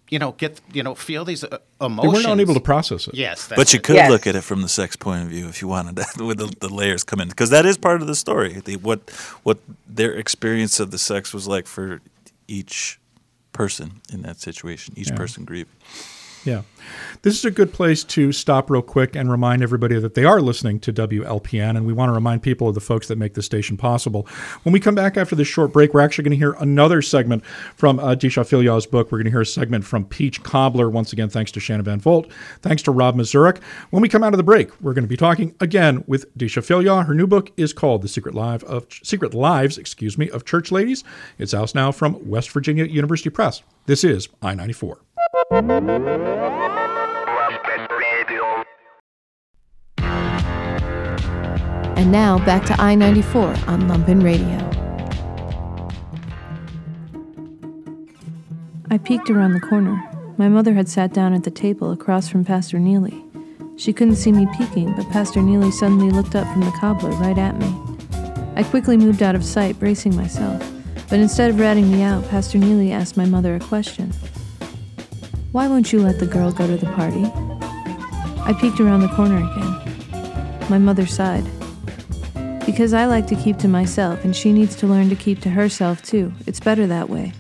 [0.09, 3.15] you know get you know feel these uh, emotions they weren't unable to process it
[3.15, 3.83] yes but you it.
[3.83, 4.09] could yes.
[4.09, 6.53] look at it from the sex point of view if you wanted that with the,
[6.59, 9.09] the layers come in because that is part of the story the, what
[9.43, 12.01] what their experience of the sex was like for
[12.47, 12.99] each
[13.53, 15.15] person in that situation each yeah.
[15.15, 15.73] person grieving
[16.45, 16.61] yeah.
[17.21, 20.41] This is a good place to stop real quick and remind everybody that they are
[20.41, 23.43] listening to WLPN, and we want to remind people of the folks that make the
[23.43, 24.27] station possible.
[24.63, 27.45] When we come back after this short break, we're actually going to hear another segment
[27.75, 29.11] from uh, Deesha Philyaw's book.
[29.11, 31.99] We're going to hear a segment from Peach Cobbler, once again, thanks to Shannon Van
[31.99, 32.31] Volt.
[32.61, 33.61] Thanks to Rob Mazurek.
[33.89, 36.61] When we come out of the break, we're going to be talking again with Deesha
[36.61, 37.05] Philya.
[37.05, 40.71] Her new book is called The Secret Life of Secret Lives, excuse me, of Church
[40.71, 41.03] Ladies.
[41.37, 43.61] It's out now from West Virginia University Press.
[43.85, 44.99] This is I 94.
[51.97, 54.57] And now back to I 94 on Lumpen Radio.
[58.89, 60.03] I peeked around the corner.
[60.37, 63.23] My mother had sat down at the table across from Pastor Neely.
[63.75, 67.37] She couldn't see me peeking, but Pastor Neely suddenly looked up from the cobbler right
[67.37, 67.75] at me.
[68.55, 70.59] I quickly moved out of sight, bracing myself,
[71.09, 74.11] but instead of ratting me out, Pastor Neely asked my mother a question.
[75.51, 77.23] Why won't you let the girl go to the party?
[78.43, 80.69] I peeked around the corner again.
[80.69, 81.43] My mother sighed.
[82.67, 85.49] Because I like to keep to myself, and she needs to learn to keep to
[85.49, 86.31] herself too.
[86.45, 87.33] It's better that way.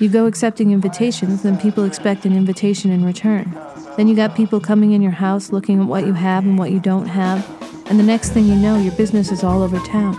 [0.00, 3.56] You go accepting invitations, then people expect an invitation in return.
[3.96, 6.72] Then you got people coming in your house looking at what you have and what
[6.72, 7.48] you don't have,
[7.88, 10.16] and the next thing you know, your business is all over town.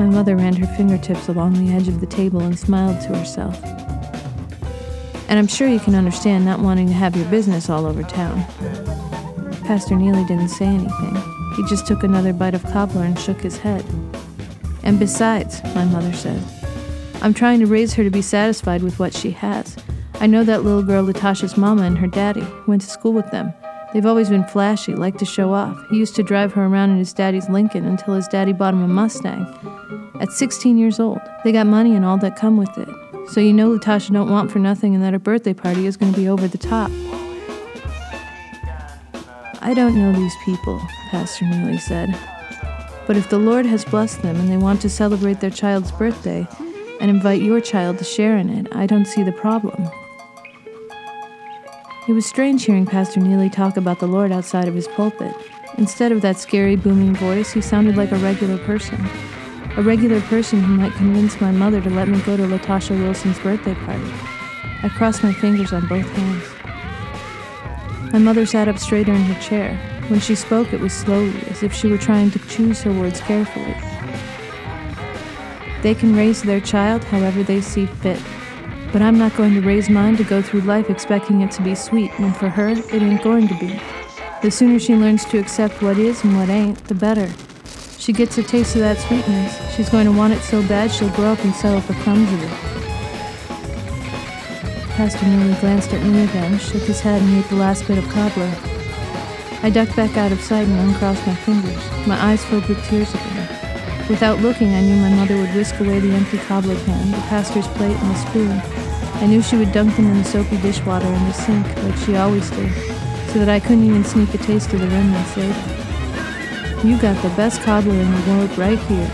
[0.00, 3.81] My mother ran her fingertips along the edge of the table and smiled to herself.
[5.32, 8.44] And I'm sure you can understand not wanting to have your business all over town.
[9.64, 11.16] Pastor Neely didn't say anything.
[11.56, 13.82] He just took another bite of cobbler and shook his head.
[14.82, 16.38] And besides, my mother said,
[17.22, 19.74] I'm trying to raise her to be satisfied with what she has.
[20.20, 23.54] I know that little girl Latasha's mama and her daddy went to school with them.
[23.94, 25.82] They've always been flashy, like to show off.
[25.88, 28.82] He used to drive her around in his daddy's Lincoln until his daddy bought him
[28.82, 29.46] a Mustang.
[30.20, 33.11] At 16 years old, they got money and all that come with it.
[33.28, 36.12] So you know Latasha don't want for nothing and that her birthday party is going
[36.12, 36.90] to be over the top.
[39.60, 40.80] I don't know these people,
[41.10, 42.18] Pastor Neely said.
[43.06, 46.46] But if the Lord has blessed them and they want to celebrate their child's birthday
[47.00, 49.88] and invite your child to share in it, I don't see the problem.
[52.08, 55.34] It was strange hearing Pastor Neely talk about the Lord outside of his pulpit.
[55.78, 59.08] Instead of that scary, booming voice, he sounded like a regular person.
[59.74, 63.38] A regular person who might convince my mother to let me go to Latasha Wilson's
[63.38, 64.12] birthday party.
[64.82, 68.12] I crossed my fingers on both hands.
[68.12, 69.74] My mother sat up straighter in her chair.
[70.08, 73.20] When she spoke, it was slowly, as if she were trying to choose her words
[73.20, 73.74] carefully.
[75.80, 78.20] They can raise their child however they see fit,
[78.92, 81.74] but I'm not going to raise mine to go through life expecting it to be
[81.74, 83.80] sweet when for her it ain't going to be.
[84.42, 87.32] The sooner she learns to accept what is and what ain't, the better.
[88.02, 89.76] She gets a taste of that sweetness.
[89.76, 92.42] She's going to want it so bad she'll grow up and settle for crumbs of
[92.42, 92.50] it.
[94.98, 98.08] Pastor Neely glanced at me again, shook his head, and ate the last bit of
[98.08, 98.52] cobbler.
[99.62, 103.14] I ducked back out of sight and uncrossed my fingers, my eyes filled with tears
[103.14, 104.08] again.
[104.08, 107.68] Without looking, I knew my mother would whisk away the empty cobbler pan, the pastor's
[107.68, 108.60] plate, and the spoon,
[109.22, 112.16] I knew she would dunk them in the soapy dishwater in the sink, like she
[112.16, 112.74] always did,
[113.28, 115.81] so that I couldn't even sneak a taste of the remnants later.
[116.84, 119.08] You got the best cobbler in the world right here,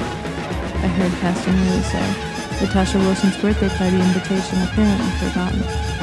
[0.81, 5.98] I heard Pastor Neely say, Latasha Wilson's birthday party invitation apparently forgotten.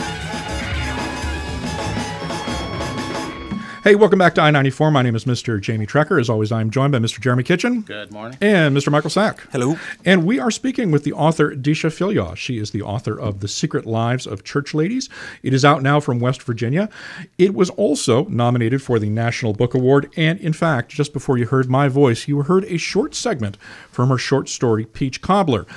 [3.85, 4.89] Hey, welcome back to I 94.
[4.89, 5.61] My name is Mr.
[5.61, 6.19] Jamie Trecker.
[6.19, 7.19] As always, I'm joined by Mr.
[7.19, 7.81] Jeremy Kitchen.
[7.81, 8.35] Good morning.
[8.41, 8.91] And Mr.
[8.91, 9.41] Michael Sack.
[9.51, 9.77] Hello.
[10.03, 12.35] And we are speaking with the author Deesha Philyaw.
[12.35, 15.07] She is the author of The Secret Lives of Church Ladies.
[15.43, 16.89] It is out now from West Virginia.
[17.37, 20.11] It was also nominated for the National Book Award.
[20.17, 23.55] And in fact, just before you heard my voice, you heard a short segment
[23.91, 25.67] from her short story, Peach Cobbler.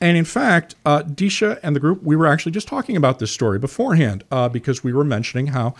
[0.00, 3.30] And in fact, uh, Deesha and the group, we were actually just talking about this
[3.30, 5.74] story beforehand uh, because we were mentioning how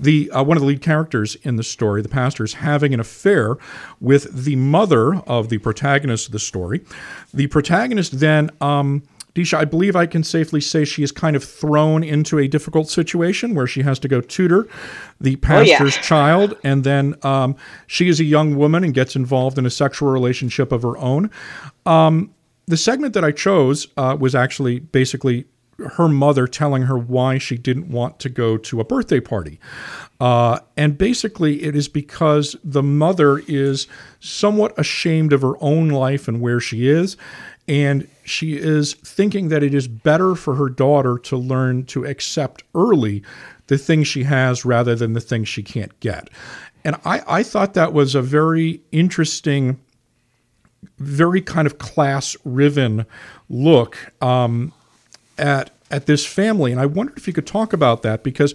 [0.00, 3.00] the uh, one of the lead characters in the story, the pastor, is having an
[3.00, 3.56] affair
[4.00, 6.84] with the mother of the protagonist of the story.
[7.32, 8.50] The protagonist then.
[8.60, 9.02] Um,
[9.34, 12.88] Deesha, I believe I can safely say she is kind of thrown into a difficult
[12.88, 14.66] situation where she has to go tutor
[15.20, 16.02] the pastor's oh, yeah.
[16.02, 17.54] child, and then um,
[17.86, 21.30] she is a young woman and gets involved in a sexual relationship of her own.
[21.86, 22.34] Um,
[22.66, 25.46] the segment that I chose uh, was actually basically
[25.78, 29.60] her mother telling her why she didn't want to go to a birthday party.
[30.20, 33.86] Uh, and basically, it is because the mother is
[34.18, 37.16] somewhat ashamed of her own life and where she is.
[37.68, 42.64] And she is thinking that it is better for her daughter to learn to accept
[42.74, 43.22] early
[43.68, 46.28] the things she has rather than the things she can't get.
[46.84, 49.78] And I, I thought that was a very interesting,
[50.98, 53.04] very kind of class riven
[53.50, 54.72] look um,
[55.38, 56.70] at at this family.
[56.72, 58.54] And i wondered if you could talk about that because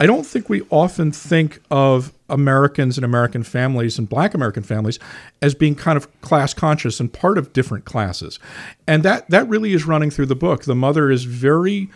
[0.00, 4.98] i don't think we often think of americans and american families and black american families
[5.40, 8.38] as being kind of class conscious and part of different classes.
[8.86, 10.64] And that that really is running through the book.
[10.64, 11.90] The mother is very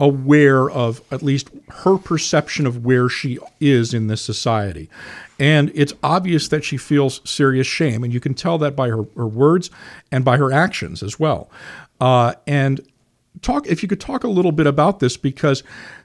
[0.00, 4.88] aware of at least her perception of where she is in this society.
[5.40, 9.04] And it's obvious that she feels serious shame and you can tell that by her,
[9.16, 9.70] her words
[10.12, 11.50] and by her actions as well.
[12.00, 12.80] Uh, and
[13.42, 15.62] talk if you could talk a little bit about this because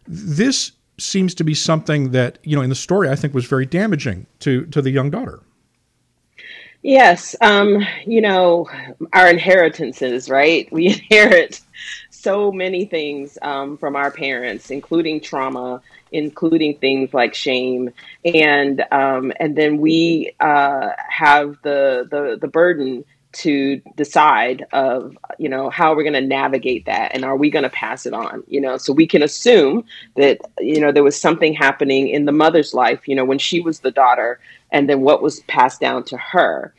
[0.07, 3.65] this seems to be something that you know in the story I think was very
[3.65, 5.41] damaging to to the young daughter.
[6.81, 8.69] Yes, um, you know
[9.13, 10.71] our inheritances, right?
[10.71, 11.61] We inherit
[12.09, 17.89] so many things um, from our parents, including trauma, including things like shame,
[18.23, 25.49] and um, and then we uh, have the the the burden to decide of you
[25.49, 28.43] know how we're going to navigate that and are we going to pass it on
[28.47, 28.77] you know?
[28.77, 29.85] So we can assume
[30.15, 33.59] that you know there was something happening in the mother's life you know when she
[33.59, 34.39] was the daughter
[34.71, 36.73] and then what was passed down to her.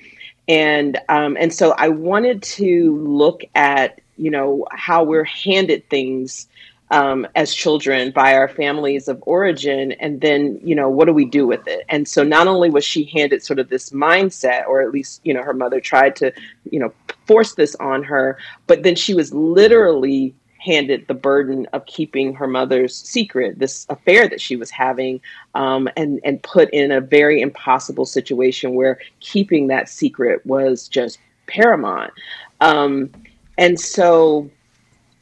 [0.47, 6.49] And um, and so i wanted to look at you know how we're handed things
[6.91, 11.25] um, as children by our families of origin and then you know what do we
[11.25, 11.85] do with it?
[11.89, 15.35] And so not only was she handed sort of this mindset or at least you
[15.35, 16.33] know her mother tried to
[16.71, 16.93] you know
[17.27, 22.47] force this on her but then she was literally handed the burden of keeping her
[22.47, 25.21] mother's secret this affair that she was having
[25.55, 31.19] um, and and put in a very impossible situation where keeping that secret was just
[31.47, 32.13] paramount.
[32.61, 33.11] Um,
[33.59, 34.51] and so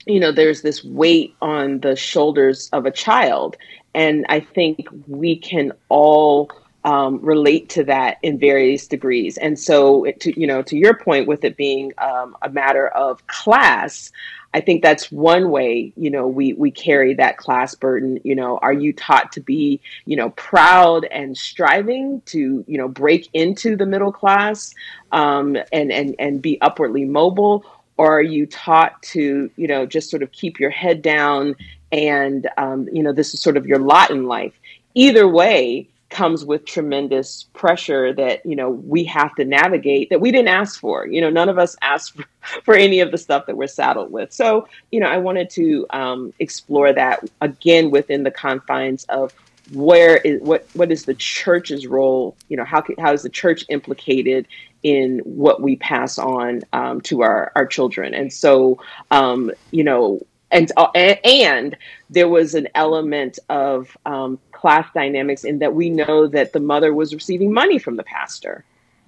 [0.07, 3.57] you know there's this weight on the shoulders of a child
[3.94, 6.50] and I think we can all
[6.84, 9.36] um, relate to that in various degrees.
[9.38, 13.24] And so, to you know, to your point, with it being um, a matter of
[13.28, 14.11] class,
[14.55, 18.18] I think that's one way, you know, we we carry that class burden.
[18.24, 22.88] You know, are you taught to be, you know, proud and striving to, you know,
[22.88, 24.74] break into the middle class
[25.12, 27.64] um, and and and be upwardly mobile,
[28.03, 31.55] or are you taught to, you know, just sort of keep your head down
[31.92, 34.53] and, um, you know, this is sort of your lot in life.
[34.96, 40.30] Either way, comes with tremendous pressure that you know we have to navigate that we
[40.30, 41.07] didn't ask for.
[41.07, 42.24] You know none of us asked for,
[42.64, 44.30] for any of the stuff that we're saddled with.
[44.30, 49.32] So you know i wanted to um, explore that again within the confines of
[49.72, 52.36] where is what what is the church's role?
[52.50, 54.46] You know how how is the church implicated
[54.83, 58.78] in what we pass on um, to our our children and so
[59.11, 60.20] um, you know
[60.53, 61.76] and uh, and
[62.11, 66.95] there was an element of um, class dynamics in that we know that the mother
[66.95, 68.64] was receiving money from the pastor.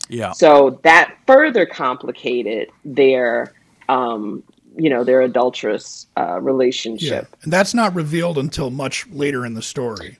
[0.09, 0.33] Yeah.
[0.33, 3.55] So that further complicated their,
[3.89, 4.43] um,
[4.77, 7.29] you know, their adulterous uh, relationship.
[7.31, 7.39] Yeah.
[7.43, 10.18] And that's not revealed until much later in the story.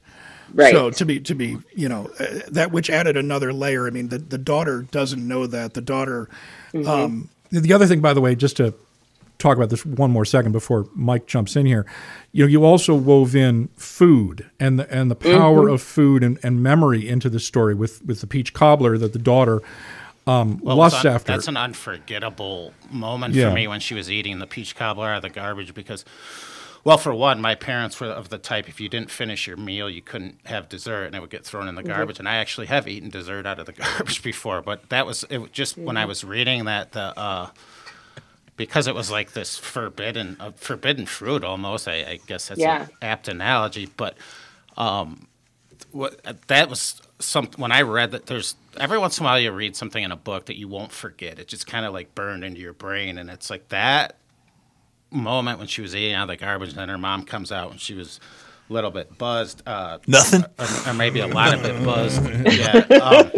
[0.55, 0.73] Right.
[0.73, 3.87] So to be to be you know uh, that which added another layer.
[3.87, 6.29] I mean the the daughter doesn't know that the daughter.
[6.73, 6.89] Mm-hmm.
[6.89, 8.75] Um, The other thing, by the way, just to
[9.39, 11.85] talk about this one more second before Mike jumps in here.
[12.33, 15.75] You know, you also wove in food and the and the power Mm-hmm.
[15.75, 19.19] of food and, and memory into the story with with the peach cobbler that the
[19.19, 19.61] daughter
[20.27, 21.33] um, Well, lusts un- after.
[21.33, 23.49] That's an unforgettable moment Yeah.
[23.51, 26.05] for me when she was eating the peach cobbler out of the garbage because,
[26.85, 29.89] well, for one, my parents were of the type if you didn't finish your meal,
[29.89, 32.19] you couldn't have dessert and it would get thrown in the garbage.
[32.19, 35.39] And I actually have eaten dessert out of the garbage before, but that was it.
[35.39, 37.51] was Just when I was reading that, the uh,
[38.57, 41.89] because it was like this forbidden uh, forbidden fruit almost.
[41.89, 42.83] I, I guess that's Yeah.
[42.85, 44.17] an apt analogy, but
[44.77, 45.27] um,
[45.91, 49.51] what that was some when I read that there's every once in a while you
[49.53, 51.39] read something in a book that you won't forget.
[51.39, 54.17] It just kind of like burned into your brain, and it's like that
[55.15, 57.71] moment when she was eating out of the garbage, and then her mom comes out
[57.71, 58.21] and she was
[58.69, 60.45] a little bit buzzed, uh, Nothing.
[60.59, 62.23] or, or maybe a lot of it buzzed.
[62.53, 62.79] Yeah.
[63.01, 63.31] Um,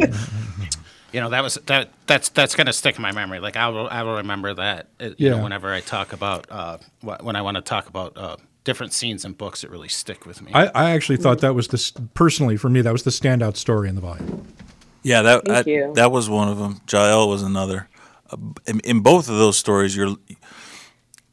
[1.12, 3.40] you know that was that that's that's gonna stick in my memory.
[3.40, 4.88] Like I will I will remember that.
[5.00, 5.42] uh, You know Yeah.
[5.42, 9.24] whenever I talk about uh, wh- when I want to talk about uh, different scenes
[9.24, 10.50] in books that really stick with me.
[10.52, 13.88] I, I actually thought that was the personally for me that was the standout story
[13.88, 14.46] in the volume.
[15.02, 16.80] Yeah, that Thank that, that was one of them.
[16.90, 17.88] Jael was another.
[18.28, 20.16] Uh, in, in both of those stories, you're.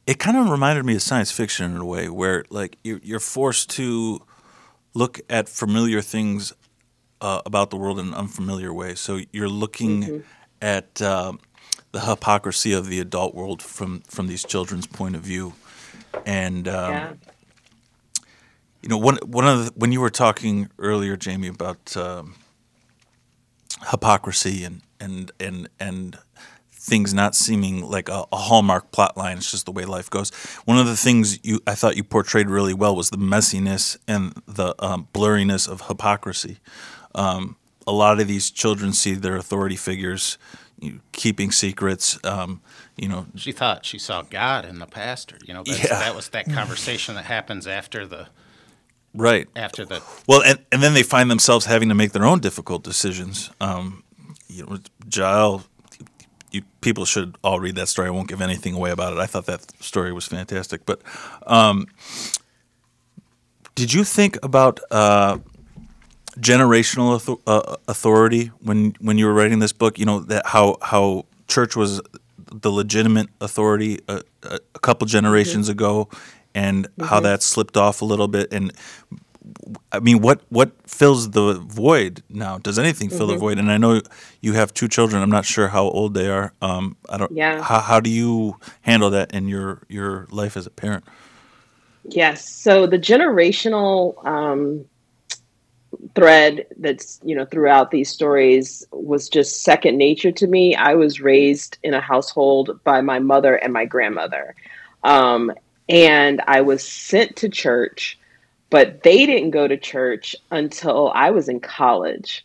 [0.06, 3.20] It kind of reminded me of science fiction in a way, where like you're, you're
[3.20, 4.20] forced to
[4.94, 6.52] look at familiar things
[7.20, 8.94] uh, about the world in an unfamiliar way.
[8.94, 10.18] So you're looking Mm-hmm.
[10.62, 11.40] at um
[11.92, 15.54] the hypocrisy of the adult world from from these children's point of view,
[16.26, 17.12] and um, yeah.
[18.82, 22.34] you know one one of the, when you were talking earlier, Jamie, about um,
[23.90, 26.18] hypocrisy and and and and
[26.84, 29.38] things not seeming like a, a hallmark plot line.
[29.38, 30.30] It's just the way life goes.
[30.66, 34.34] One of the things you I thought you portrayed really well was the messiness and
[34.46, 36.58] the um, blurriness of hypocrisy.
[37.14, 37.56] Um,
[37.86, 40.36] a lot of these children see their authority figures
[40.78, 42.18] you know, keeping secrets.
[42.22, 42.60] Um,
[42.96, 45.38] you know, She thought she saw God in the pastor.
[45.44, 45.98] You know, that's, Yeah.
[45.98, 48.28] that was that conversation that happens after the
[49.14, 49.48] right?
[49.56, 50.02] after the.
[50.26, 53.50] Well, and, and then they find themselves having to make their own difficult decisions.
[53.60, 54.04] Um,
[54.48, 54.78] you know,
[55.10, 55.64] Jael,
[56.54, 58.08] you, people should all read that story.
[58.08, 59.18] I won't give anything away about it.
[59.18, 60.86] I thought that story was fantastic.
[60.86, 61.02] But
[61.46, 61.86] um,
[63.74, 65.38] did you think about uh,
[66.38, 69.98] generational author- uh, authority when when you were writing this book?
[69.98, 72.00] You know that how how church was
[72.62, 76.08] the legitimate authority a, a, a couple generations ago,
[76.54, 78.52] and how that slipped off a little bit.
[78.52, 78.72] And
[79.92, 82.58] I mean, what what fills the void now?
[82.58, 83.58] Does anything fill the void?
[83.58, 84.00] And I know
[84.40, 85.22] you have two children.
[85.22, 86.52] I'm not sure how old they are.
[86.62, 87.32] Um, I don't.
[87.32, 87.62] Yeah.
[87.62, 91.04] How, how do you handle that in your your life as a parent?
[92.04, 92.48] Yes.
[92.48, 94.84] So the generational um,
[96.14, 100.74] thread that's you know throughout these stories was just second nature to me.
[100.74, 104.54] I was raised in a household by my mother and my grandmother,
[105.02, 105.52] um,
[105.88, 108.18] and I was sent to church,
[108.74, 112.44] but they didn't go to church until I was in college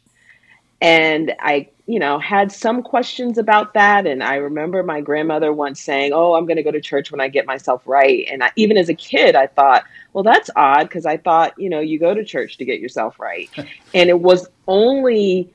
[0.80, 4.06] and I, you know, had some questions about that.
[4.06, 7.20] And I remember my grandmother once saying, "Oh, I'm going to go to church when
[7.20, 10.84] I get myself right." And I, even as a kid, I thought, "Well, that's odd,"
[10.84, 13.50] because I thought, you know, you go to church to get yourself right.
[13.96, 15.52] and it was only,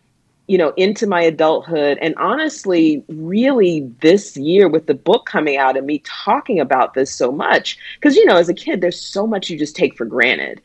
[0.47, 5.77] you know, into my adulthood, and honestly, really this year with the book coming out
[5.77, 9.27] and me talking about this so much, because you know, as a kid, there's so
[9.27, 10.61] much you just take for granted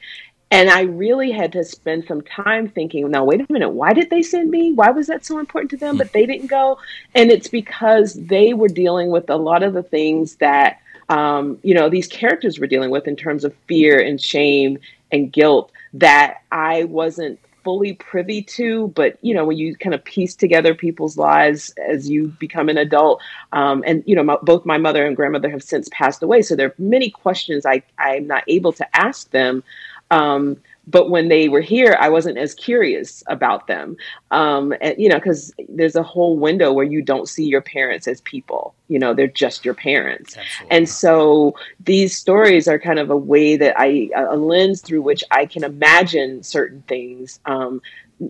[0.52, 4.10] and I really had to spend some time thinking, now, wait a minute, why did
[4.10, 4.74] they send me?
[4.74, 5.98] Why was that so important to them?
[5.98, 6.80] But they didn't go.
[7.14, 11.76] And it's because they were dealing with a lot of the things that, um, you
[11.76, 14.80] know, these characters were dealing with in terms of fear and shame
[15.12, 20.04] and guilt that I wasn't fully privy to but you know when you kind of
[20.04, 23.22] piece together people's lives as you become an adult
[23.54, 26.56] um, and you know my, both my mother and grandmother have since passed away so
[26.56, 29.64] there are many questions i i'm not able to ask them
[30.12, 30.58] um,
[30.90, 33.96] but when they were here, I wasn't as curious about them.
[34.32, 38.08] Um, and, you know, because there's a whole window where you don't see your parents
[38.08, 38.74] as people.
[38.88, 40.36] You know, they're just your parents.
[40.36, 40.78] Absolutely.
[40.78, 45.24] And so these stories are kind of a way that I, a lens through which
[45.30, 47.40] I can imagine certain things.
[47.46, 47.82] Um,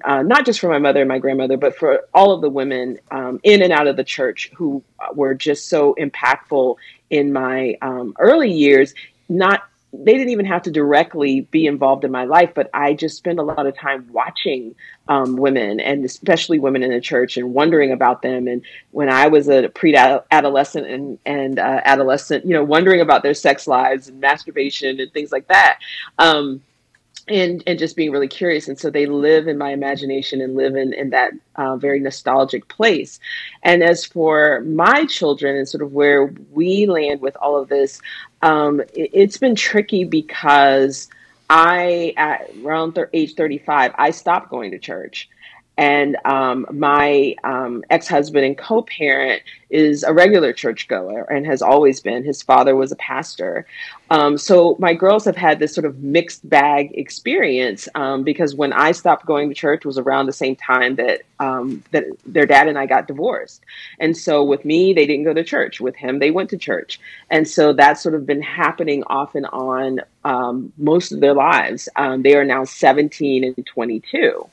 [0.03, 2.99] uh, not just for my mother and my grandmother, but for all of the women
[3.10, 4.84] um, in and out of the church who
[5.16, 6.76] were just so impactful
[7.10, 8.93] in my um, early years,
[9.30, 13.18] not they didn't even have to directly be involved in my life, but I just
[13.18, 14.76] spend a lot of time watching
[15.08, 18.48] um, women and especially women in the church and wondering about them.
[18.48, 18.62] And
[18.92, 23.68] when I was a pre-adolescent and, and uh, adolescent, you know, wondering about their sex
[23.68, 25.80] lives and masturbation and things like that.
[26.20, 26.62] Um,
[27.30, 28.67] and and just being really curious.
[28.67, 32.67] And so they live in my imagination and live in in that uh, very nostalgic
[32.67, 33.19] place.
[33.63, 38.01] And as for my children and sort of where we land with all of this
[38.41, 41.09] um, it, it's been tricky because
[41.49, 45.30] i at around th- age 35 i stopped going to church
[45.80, 52.25] and um, my um, ex-husband and co-parent is a regular churchgoer and has always been.
[52.25, 53.65] His father was a pastor.
[54.09, 58.73] Um, so my girls have had this sort of mixed bag experience um, because when
[58.73, 62.67] I stopped going to church was around the same time that um, that their dad
[62.67, 63.63] and I got divorced.
[64.01, 65.80] And so with me, they didn't go to church.
[65.80, 66.99] With him, they went to church.
[67.30, 71.88] And so that's sort of been happening off and on um, most of their lives.
[72.17, 74.49] They are now 17 and 22.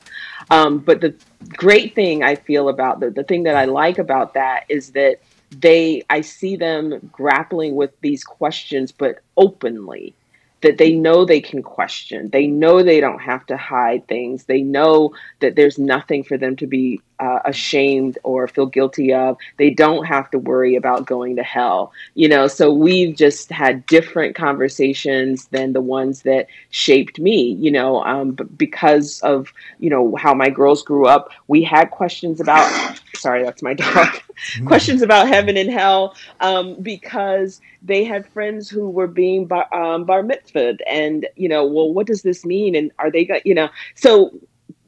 [0.49, 1.15] Um, but the
[1.49, 5.19] great thing I feel about the, the thing that I like about that is that
[5.51, 10.13] they I see them grappling with these questions but openly
[10.61, 12.29] that they know they can question.
[12.29, 14.45] They know they don't have to hide things.
[14.45, 19.37] They know that there's nothing for them to be uh, ashamed or feel guilty of.
[19.57, 21.91] They don't have to worry about going to hell.
[22.15, 27.71] You know, so we've just had different conversations than the ones that shaped me, you
[27.71, 31.29] know, um, because of, you know, how my girls grew up.
[31.47, 34.07] We had questions about, sorry, that's my dog,
[34.65, 40.05] questions about heaven and hell um, because they had friends who were being bar, um,
[40.05, 42.75] bar mitzvahed and, you know, well, what does this mean?
[42.75, 44.31] And are they, got, you know, so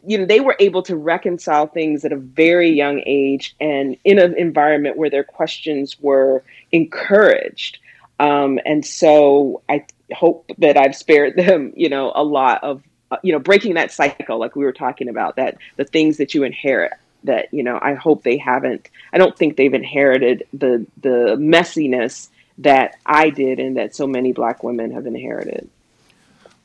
[0.10, 4.18] you know they were able to reconcile things at a very young age and in
[4.18, 7.78] an environment where their questions were encouraged.
[8.20, 13.18] Um, and so i hope that i've spared them you know a lot of uh,
[13.24, 16.44] you know breaking that cycle like we were talking about that the things that you
[16.44, 16.92] inherit
[17.24, 22.28] that you know i hope they haven't i don't think they've inherited the the messiness
[22.58, 25.70] that i did and that so many black women have inherited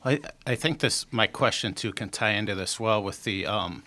[0.05, 3.83] I, I think this my question too can tie into this well with the um,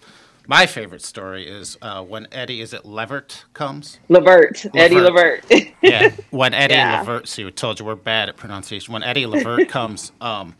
[0.48, 4.76] my favorite story is uh, when Eddie is it Levert comes Levert, Levert.
[4.76, 5.44] Eddie Levert
[5.82, 6.98] yeah when Eddie yeah.
[6.98, 10.56] Levert see we told you we're bad at pronunciation when Eddie Levert comes um,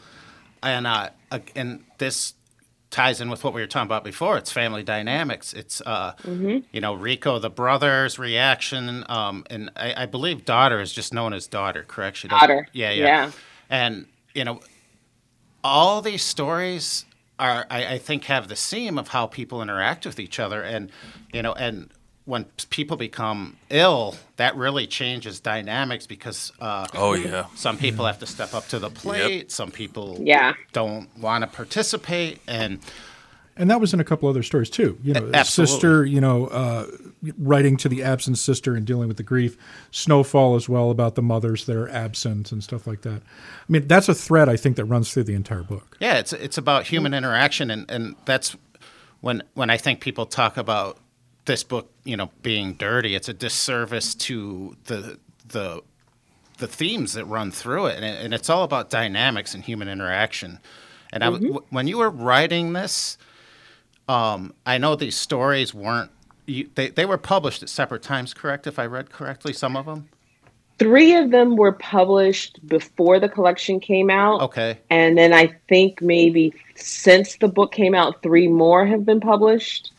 [0.62, 1.10] and uh,
[1.56, 2.34] and this
[2.90, 4.38] ties in with what we were talking about before.
[4.38, 5.52] It's family dynamics.
[5.52, 6.58] It's uh, mm-hmm.
[6.72, 11.34] you know Rico the brother's reaction, um, and I, I, believe daughter is just known
[11.34, 11.84] as daughter.
[11.86, 12.16] Correct?
[12.16, 12.66] She daughter.
[12.72, 13.30] Yeah, yeah, yeah.
[13.68, 14.60] And you know
[15.68, 17.04] all these stories
[17.38, 20.90] are, I, I, think, have the seam of how people interact with each other, and
[21.32, 21.90] you know, and
[22.24, 28.18] when people become ill, that really changes dynamics because uh, oh yeah, some people have
[28.18, 29.50] to step up to the plate, yep.
[29.50, 30.54] some people yeah.
[30.72, 32.80] don't want to participate, and
[33.58, 34.98] and that was in a couple other stories too.
[35.02, 35.72] You know, Absolutely.
[35.72, 36.86] sister, you know, uh,
[37.36, 39.56] writing to the absent sister and dealing with the grief.
[39.90, 43.20] Snowfall as well about the mothers that are absent and stuff like that.
[43.22, 45.96] I mean, that's a thread I think that runs through the entire book.
[46.00, 48.56] Yeah, it's it's about human interaction, and and that's
[49.20, 50.98] when when I think people talk about
[51.44, 55.82] this book, you know, being dirty, it's a disservice to the the
[56.58, 60.58] the themes that run through it, and, and it's all about dynamics and human interaction.
[61.12, 61.56] And mm-hmm.
[61.56, 63.16] I, when you were writing this,
[64.08, 66.10] um, I know these stories weren't.
[66.46, 68.66] You, they they were published at separate times, correct?
[68.66, 70.08] If I read correctly, some of them.
[70.78, 74.40] Three of them were published before the collection came out.
[74.42, 74.78] Okay.
[74.90, 79.90] And then I think maybe since the book came out, three more have been published,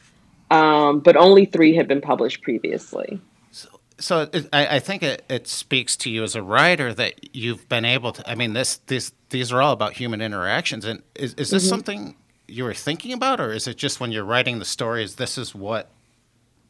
[0.52, 3.20] um, but only three had been published previously.
[3.52, 3.68] So
[4.00, 7.68] so it, I, I think it, it speaks to you as a writer that you've
[7.68, 8.28] been able to.
[8.30, 12.16] I mean, this these these are all about human interactions, and is, is this something
[12.50, 15.54] you were thinking about, or is it just when you're writing the stories, this is
[15.54, 15.88] what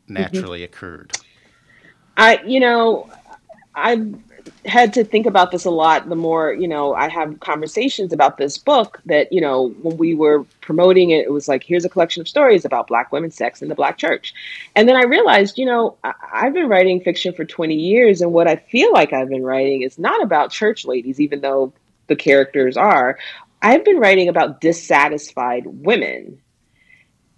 [0.05, 0.15] mm-hmm.
[0.15, 1.17] naturally occurred?
[2.17, 3.09] I, you know,
[3.75, 4.13] I've
[4.65, 8.37] had to think about this a lot the more, you know, I have conversations about
[8.37, 11.89] this book that, you know, when we were promoting it, it was like, here's a
[11.89, 14.33] collection of stories about Black women's sex in the Black church.
[14.75, 18.33] And then I realized, you know, I- I've been writing fiction for 20 years, and
[18.33, 21.73] what I feel like I've been writing is not about church ladies, even though
[22.07, 23.17] the characters are.
[23.61, 26.41] I've been writing about dissatisfied women.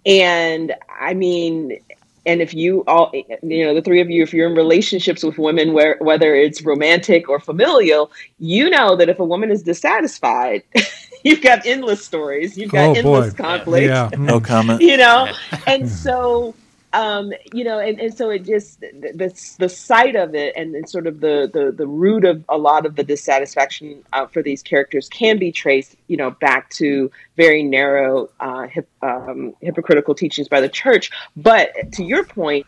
[0.04, 1.78] And I mean,
[2.26, 3.12] and if you all
[3.42, 6.62] you know the three of you if you're in relationships with women where whether it's
[6.62, 10.62] romantic or familial you know that if a woman is dissatisfied
[11.24, 12.98] you've got endless stories you've got Oh, boy.
[12.98, 14.08] endless conflict Yeah.
[14.12, 14.26] Mm-hmm.
[14.26, 14.80] No comment.
[14.88, 15.32] you know
[15.66, 16.54] and so
[16.92, 20.88] um you know and, and so it just the, the sight of it and, and
[20.88, 24.62] sort of the, the the root of a lot of the dissatisfaction uh, for these
[24.62, 30.48] characters can be traced you know back to very narrow uh, hip, um, hypocritical teachings
[30.48, 31.10] by the church.
[31.34, 32.66] But to your point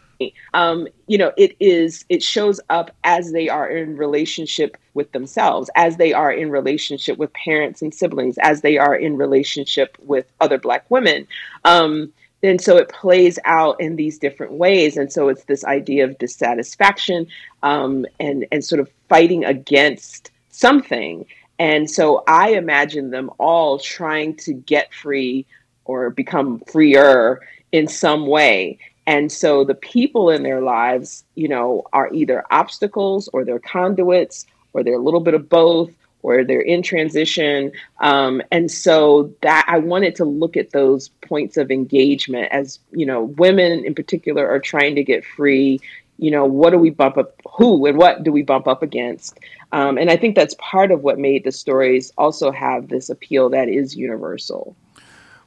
[0.54, 5.68] um, you know it is it shows up as they are in relationship with themselves
[5.74, 10.26] as they are in relationship with parents and siblings as they are in relationship with
[10.40, 11.26] other black women.
[11.64, 12.12] Um,
[12.44, 14.98] and so it plays out in these different ways.
[14.98, 17.26] And so it's this idea of dissatisfaction
[17.62, 21.26] um, and and sort of fighting against something.
[21.58, 25.46] And so i imagine them all trying to get free
[25.84, 27.40] or become freer
[27.72, 28.78] in some way.
[29.06, 34.46] And so the people in their lives you know are either obstacles or they're conduits
[34.74, 35.90] or they're a little bit of both
[36.24, 37.70] or they're in transition.
[38.00, 43.04] Um, and so that I wanted to look at those points of engagement as, you
[43.04, 45.80] know, women in particular are trying to get free.
[46.16, 47.38] You know, what do we bump up?
[47.56, 49.38] Who and what do we bump up against?
[49.72, 53.50] Um, and I think that's part of what made the stories also have this appeal
[53.50, 54.74] that is universal.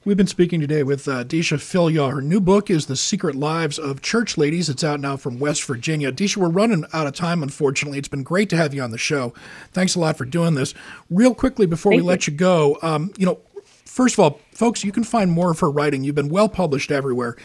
[0.07, 2.13] We've been speaking today with uh, Deesha Philyaw.
[2.13, 4.69] Her new book is The Secret Lives of Church Ladies.
[4.69, 6.13] It's out now from West Virginia.
[6.13, 7.99] Deesha, we're running out of time, unfortunately.
[7.99, 9.33] It's been great to have you on the show.
[9.73, 10.73] Thanks a lot for doing this.
[11.09, 12.03] Real quickly, before we you.
[12.05, 13.39] let you go, um, you know,
[13.83, 16.05] first of all, folks, you can find more of her writing.
[16.05, 17.35] You've been well published everywhere.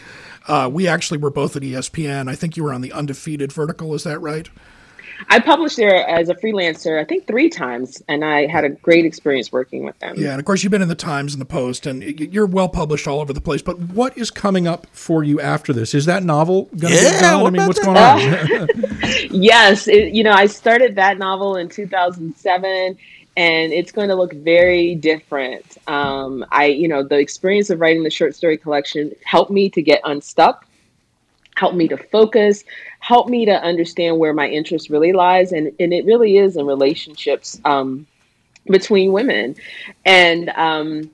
[0.47, 2.29] Uh, we actually were both at ESPN.
[2.29, 3.93] I think you were on the Undefeated Vertical.
[3.93, 4.49] Is that right?
[5.29, 9.05] I published there as a freelancer, I think three times, and I had a great
[9.05, 10.15] experience working with them.
[10.17, 12.69] Yeah, and of course, you've been in the Times and the Post, and you're well
[12.69, 13.61] published all over the place.
[13.61, 15.93] But What is coming up for you after this?
[15.93, 17.41] Is that novel going to Yeah, get done?
[17.41, 18.47] I mean, about what's that?
[18.49, 19.29] going on?
[19.31, 22.97] Yes, it, you know, I started that novel in 2007
[23.35, 25.77] and it's going to look very different.
[25.87, 29.81] Um, I, you know, the experience of writing the short story collection helped me to
[29.81, 30.65] get unstuck,
[31.55, 32.63] helped me to focus,
[33.03, 35.51] helped me to understand where my interest really lies.
[35.51, 38.07] And, and it really is in relationships um,
[38.65, 39.55] between women.
[40.05, 41.11] And, um,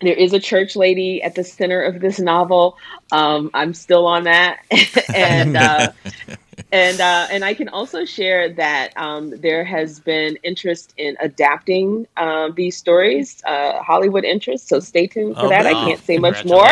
[0.00, 2.76] there is a church lady at the center of this novel.
[3.12, 4.60] Um, I'm still on that,
[5.14, 5.92] and uh,
[6.72, 12.08] and uh, and I can also share that um, there has been interest in adapting
[12.16, 14.68] um, these stories, uh, Hollywood interest.
[14.68, 15.66] So stay tuned for Oh, that.
[15.66, 16.68] I can't say much more.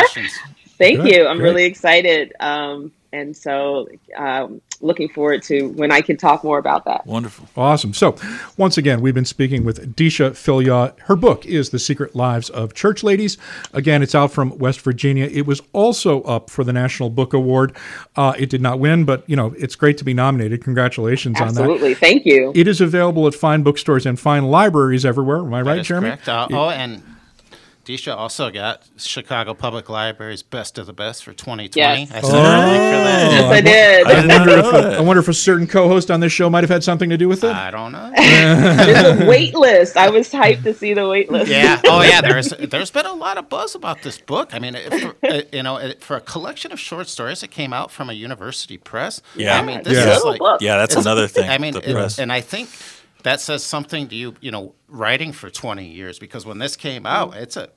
[0.77, 1.25] Thank Good, you.
[1.25, 1.47] I'm great.
[1.47, 3.87] really excited, um, and so
[4.17, 7.05] um, looking forward to when I can talk more about that.
[7.05, 7.47] Wonderful.
[7.55, 7.93] Awesome.
[7.93, 8.15] So,
[8.57, 10.97] once again, we've been speaking with Deesha Philyaw.
[11.01, 13.37] Her book is The Secret Lives of Church Ladies.
[13.73, 15.25] Again, it's out from West Virginia.
[15.25, 17.75] It was also up for the National Book Award.
[18.15, 20.63] Uh, it did not win, but you know it's great to be nominated.
[20.63, 21.61] Congratulations on that.
[21.61, 21.93] Absolutely.
[21.93, 22.51] Thank you.
[22.55, 25.37] It is available at fine bookstores and fine libraries everywhere.
[25.39, 26.07] Am I That right, is Jeremy?
[26.09, 26.29] correct.
[26.29, 27.03] Uh, oh, and
[27.85, 31.71] Deesha also got Chicago Public Library's Best of the Best for 2020.
[32.01, 32.11] Yes.
[32.11, 33.31] I sent her a link for that.
[33.31, 34.07] Yes, I did.
[34.07, 34.97] I did wonder if a.
[34.97, 37.27] I wonder if a certain co-host on this show might have had something to do
[37.27, 37.51] with it.
[37.55, 38.11] I don't know.
[38.15, 39.97] There's a wait list.
[39.97, 41.49] I was hyped to see the wait list.
[41.49, 41.81] Yeah.
[41.85, 42.21] Oh, yeah.
[42.31, 44.53] There's there's been a lot of buzz about this book.
[44.53, 47.49] I mean, it, for, uh, you know, it, for a collection of short stories that
[47.49, 49.21] came out from a university press.
[49.35, 49.57] Yeah.
[49.57, 50.15] I mean, this Yeah.
[50.15, 50.39] is like.
[50.61, 51.49] Yeah, that's another thing.
[51.49, 52.19] I mean, the it- press.
[52.19, 52.69] and I think
[53.23, 54.35] that says something to you.
[54.41, 57.37] You know, writing for 20 years because when this came out, mm.
[57.41, 57.69] it's a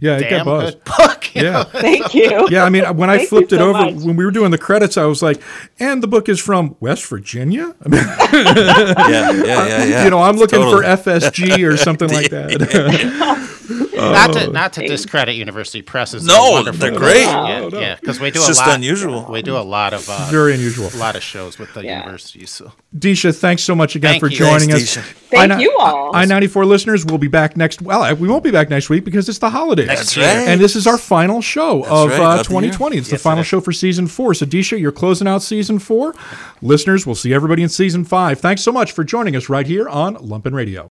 [0.00, 0.84] yeah, it got damn buzzed.
[0.84, 1.34] good book.
[1.34, 1.50] you Yeah.
[1.52, 1.64] know?
[1.64, 2.48] Thank you.
[2.50, 3.94] Yeah, I mean, when I Thank you flipped it over, much.
[4.02, 5.40] when we were doing the credits, I was like,
[5.78, 7.74] and the book is from West Virginia?
[7.84, 10.04] I mean, yeah, yeah, yeah, yeah.
[10.04, 10.82] you know, I'm looking Totally.
[10.82, 13.60] for FSG or something like that.
[13.68, 16.24] not to not to discredit University Presses.
[16.26, 17.02] No, wonderful they're group.
[17.02, 17.22] great.
[17.24, 17.80] Yeah, No, no.
[17.80, 18.74] yeah, because we do It's a just lot.
[18.76, 19.26] unusual.
[19.30, 20.88] We do a lot of uh, Very unusual.
[20.92, 22.00] a lot of shows with the Yeah.
[22.00, 22.46] university.
[22.46, 24.36] So Deesha, thanks so much again Thank for you.
[24.36, 25.04] joining Thanks, us.
[25.04, 25.12] Deesha.
[25.30, 26.14] Thank I- you all.
[26.14, 27.82] I ninety four listeners will be back next.
[27.82, 29.88] Well, we won't be back next week because it's the holidays.
[29.88, 30.24] That's right.
[30.24, 32.70] And this is our final show of right, uh, of the year.
[32.70, 32.96] 2020.
[32.98, 33.46] It's the Yes, final it is.
[33.48, 34.34] show for season four.
[34.34, 36.14] So, Deesha, you're closing out season four.
[36.62, 38.40] Listeners, we'll see everybody in season five.
[38.40, 40.88] Thanks so much for joining us right here on Lumpen Radio.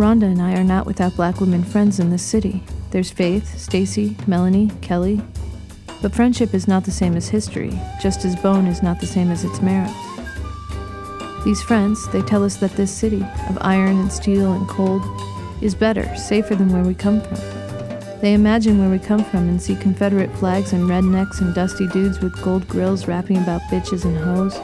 [0.00, 2.62] Rhonda and I are not without black women friends in this city.
[2.90, 5.20] There's Faith, Stacy, Melanie, Kelly.
[6.00, 9.30] But friendship is not the same as history, just as bone is not the same
[9.30, 9.92] as its marrow.
[11.44, 15.02] These friends, they tell us that this city, of iron and steel and cold,
[15.60, 17.36] is better, safer than where we come from.
[18.22, 22.20] They imagine where we come from and see Confederate flags and rednecks and dusty dudes
[22.20, 24.58] with gold grills rapping about bitches and hoes.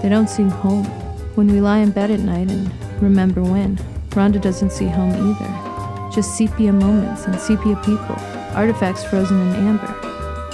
[0.00, 0.86] They don't see home.
[1.34, 2.72] When we lie in bed at night and
[3.02, 3.78] remember when,
[4.10, 6.10] Rhonda doesn't see home either.
[6.12, 8.16] Just sepia moments and sepia people,
[8.54, 9.96] artifacts frozen in amber.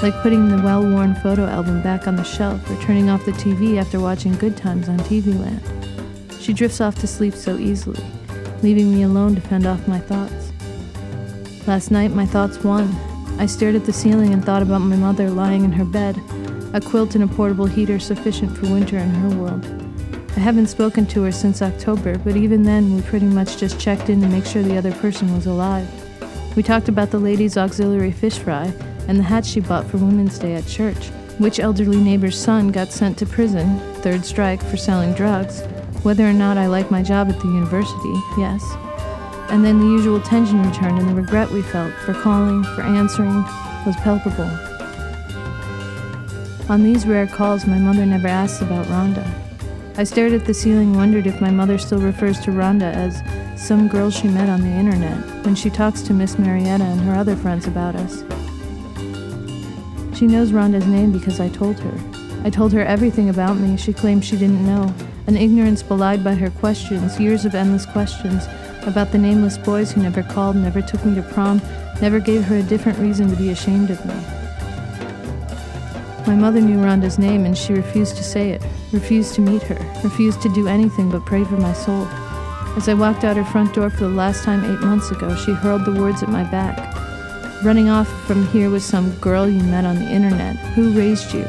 [0.02, 3.32] Like putting the well worn photo album back on the shelf or turning off the
[3.32, 5.62] TV after watching Good Times on TV Land.
[6.38, 8.04] She drifts off to sleep so easily,
[8.62, 10.52] leaving me alone to fend off my thoughts.
[11.66, 12.94] Last night, my thoughts won.
[13.38, 16.20] I stared at the ceiling and thought about my mother lying in her bed,
[16.74, 19.85] a quilt and a portable heater sufficient for winter in her world.
[20.36, 24.10] I haven't spoken to her since October, but even then, we pretty much just checked
[24.10, 25.88] in to make sure the other person was alive.
[26.54, 28.70] We talked about the ladies' auxiliary fish fry
[29.08, 31.06] and the hat she bought for Women's Day at church,
[31.38, 35.62] which elderly neighbor's son got sent to prison, third strike, for selling drugs,
[36.02, 38.62] whether or not I like my job at the university, yes.
[39.48, 43.42] And then the usual tension returned, and the regret we felt for calling, for answering,
[43.86, 44.50] was palpable.
[46.68, 49.45] On these rare calls, my mother never asks about Rhonda.
[49.98, 53.22] I stared at the ceiling wondered if my mother still refers to Rhonda as
[53.58, 57.14] some girl she met on the internet when she talks to Miss Marietta and her
[57.14, 58.18] other friends about us.
[60.14, 61.98] She knows Rhonda's name because I told her.
[62.44, 64.94] I told her everything about me she claimed she didn't know,
[65.28, 68.46] an ignorance belied by her questions, years of endless questions
[68.82, 71.58] about the nameless boys who never called, never took me to prom,
[72.02, 74.14] never gave her a different reason to be ashamed of me.
[76.26, 78.62] My mother knew Rhonda's name and she refused to say it,
[78.96, 82.06] refused to meet her, refused to do anything but pray for my soul.
[82.76, 85.52] As I walked out her front door for the last time eight months ago, she
[85.52, 86.94] hurled the words at my back.
[87.62, 90.56] Running off from here with some girl you met on the internet.
[90.74, 91.46] Who raised you?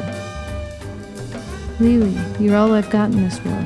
[1.79, 3.65] Lily, you're all I've got in this world.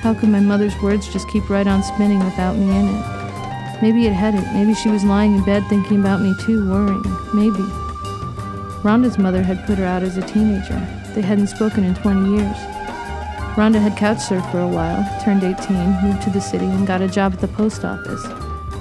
[0.00, 3.82] How could my mother's words just keep right on spinning without me in it?
[3.82, 4.44] Maybe it had it.
[4.54, 7.02] Maybe she was lying in bed thinking about me too, worrying.
[7.34, 7.64] Maybe.
[8.82, 10.80] Rhonda's mother had put her out as a teenager.
[11.14, 12.73] They hadn't spoken in 20 years.
[13.54, 17.00] Rhonda had couch surfed for a while, turned 18, moved to the city, and got
[17.00, 18.26] a job at the post office.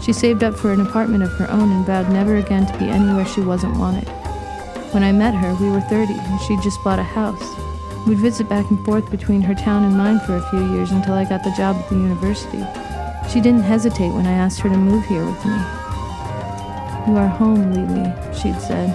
[0.03, 2.89] She saved up for an apartment of her own and vowed never again to be
[2.89, 4.07] anywhere she wasn't wanted.
[4.91, 7.43] When I met her, we were 30, and she'd just bought a house.
[8.07, 11.13] We'd visit back and forth between her town and mine for a few years until
[11.13, 12.65] I got the job at the university.
[13.31, 15.55] She didn't hesitate when I asked her to move here with me.
[17.07, 18.89] You are home, Lily, she'd said.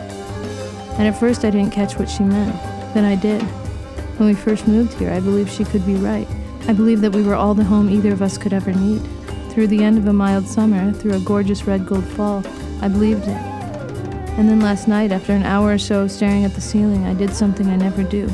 [0.99, 2.53] And at first I didn't catch what she meant.
[2.95, 3.47] Then I did.
[4.19, 6.27] When we first moved here, I believed she could be right.
[6.67, 9.01] I believed that we were all the home either of us could ever need.
[9.51, 12.43] Through the end of a mild summer, through a gorgeous red gold fall,
[12.83, 13.37] I believed it.
[14.37, 17.15] And then last night, after an hour or so of staring at the ceiling, I
[17.15, 18.29] did something I never do.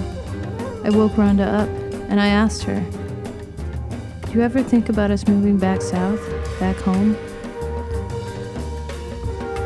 [0.85, 1.69] I woke Rhonda up,
[2.09, 2.83] and I asked her,
[4.27, 6.21] Do you ever think about us moving back south,
[6.59, 7.15] back home?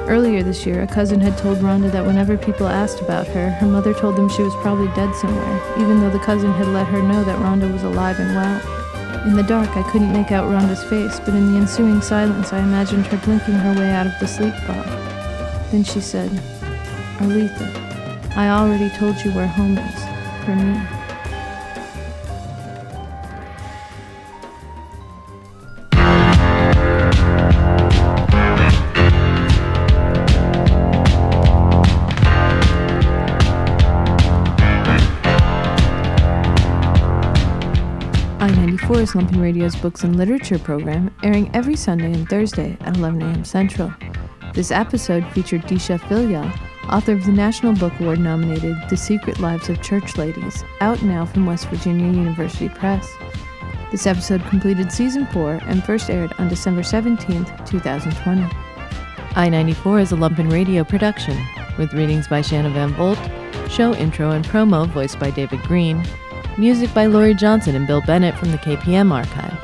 [0.08, 3.66] Earlier this year, a cousin had told Rhonda that whenever people asked about her, her
[3.66, 7.02] mother told them she was probably dead somewhere, even though the cousin had let her
[7.02, 9.26] know that Rhonda was alive and well.
[9.26, 12.60] In the dark, I couldn't make out Rhonda's face, but in the ensuing silence, I
[12.60, 14.86] imagined her blinking her way out of the sleep fog.
[15.70, 16.30] Then she said,
[17.18, 17.68] Arletha,
[18.34, 20.04] I already told you where home is,
[20.46, 20.97] for me.
[39.06, 43.44] 94 Radio's books and literature program, airing every Sunday and Thursday at 11 a.m.
[43.44, 43.94] Central.
[44.54, 46.52] This episode featured Deesha Philyaw,
[46.92, 51.24] author of the National Book Award nominated The Secret Lives of Church Ladies, out now
[51.24, 53.08] from West Virginia University Press.
[53.92, 58.56] This episode completed season 4 and first aired on December 17, 2020.
[59.36, 61.38] I 94 is a Lumpen Radio production,
[61.78, 63.20] with readings by Shanna Van Volt,
[63.70, 66.04] show intro and promo voiced by David Green,
[66.58, 69.56] music by Laurie Johnson and Bill Bennett from the KPM archive,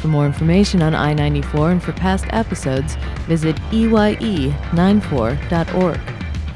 [0.00, 2.96] For more information on I 94 and for past episodes,
[3.26, 6.00] visit E EYE94.org.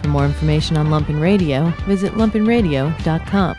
[0.03, 3.57] For more information on Lumpen Radio, visit lumpenradio.com.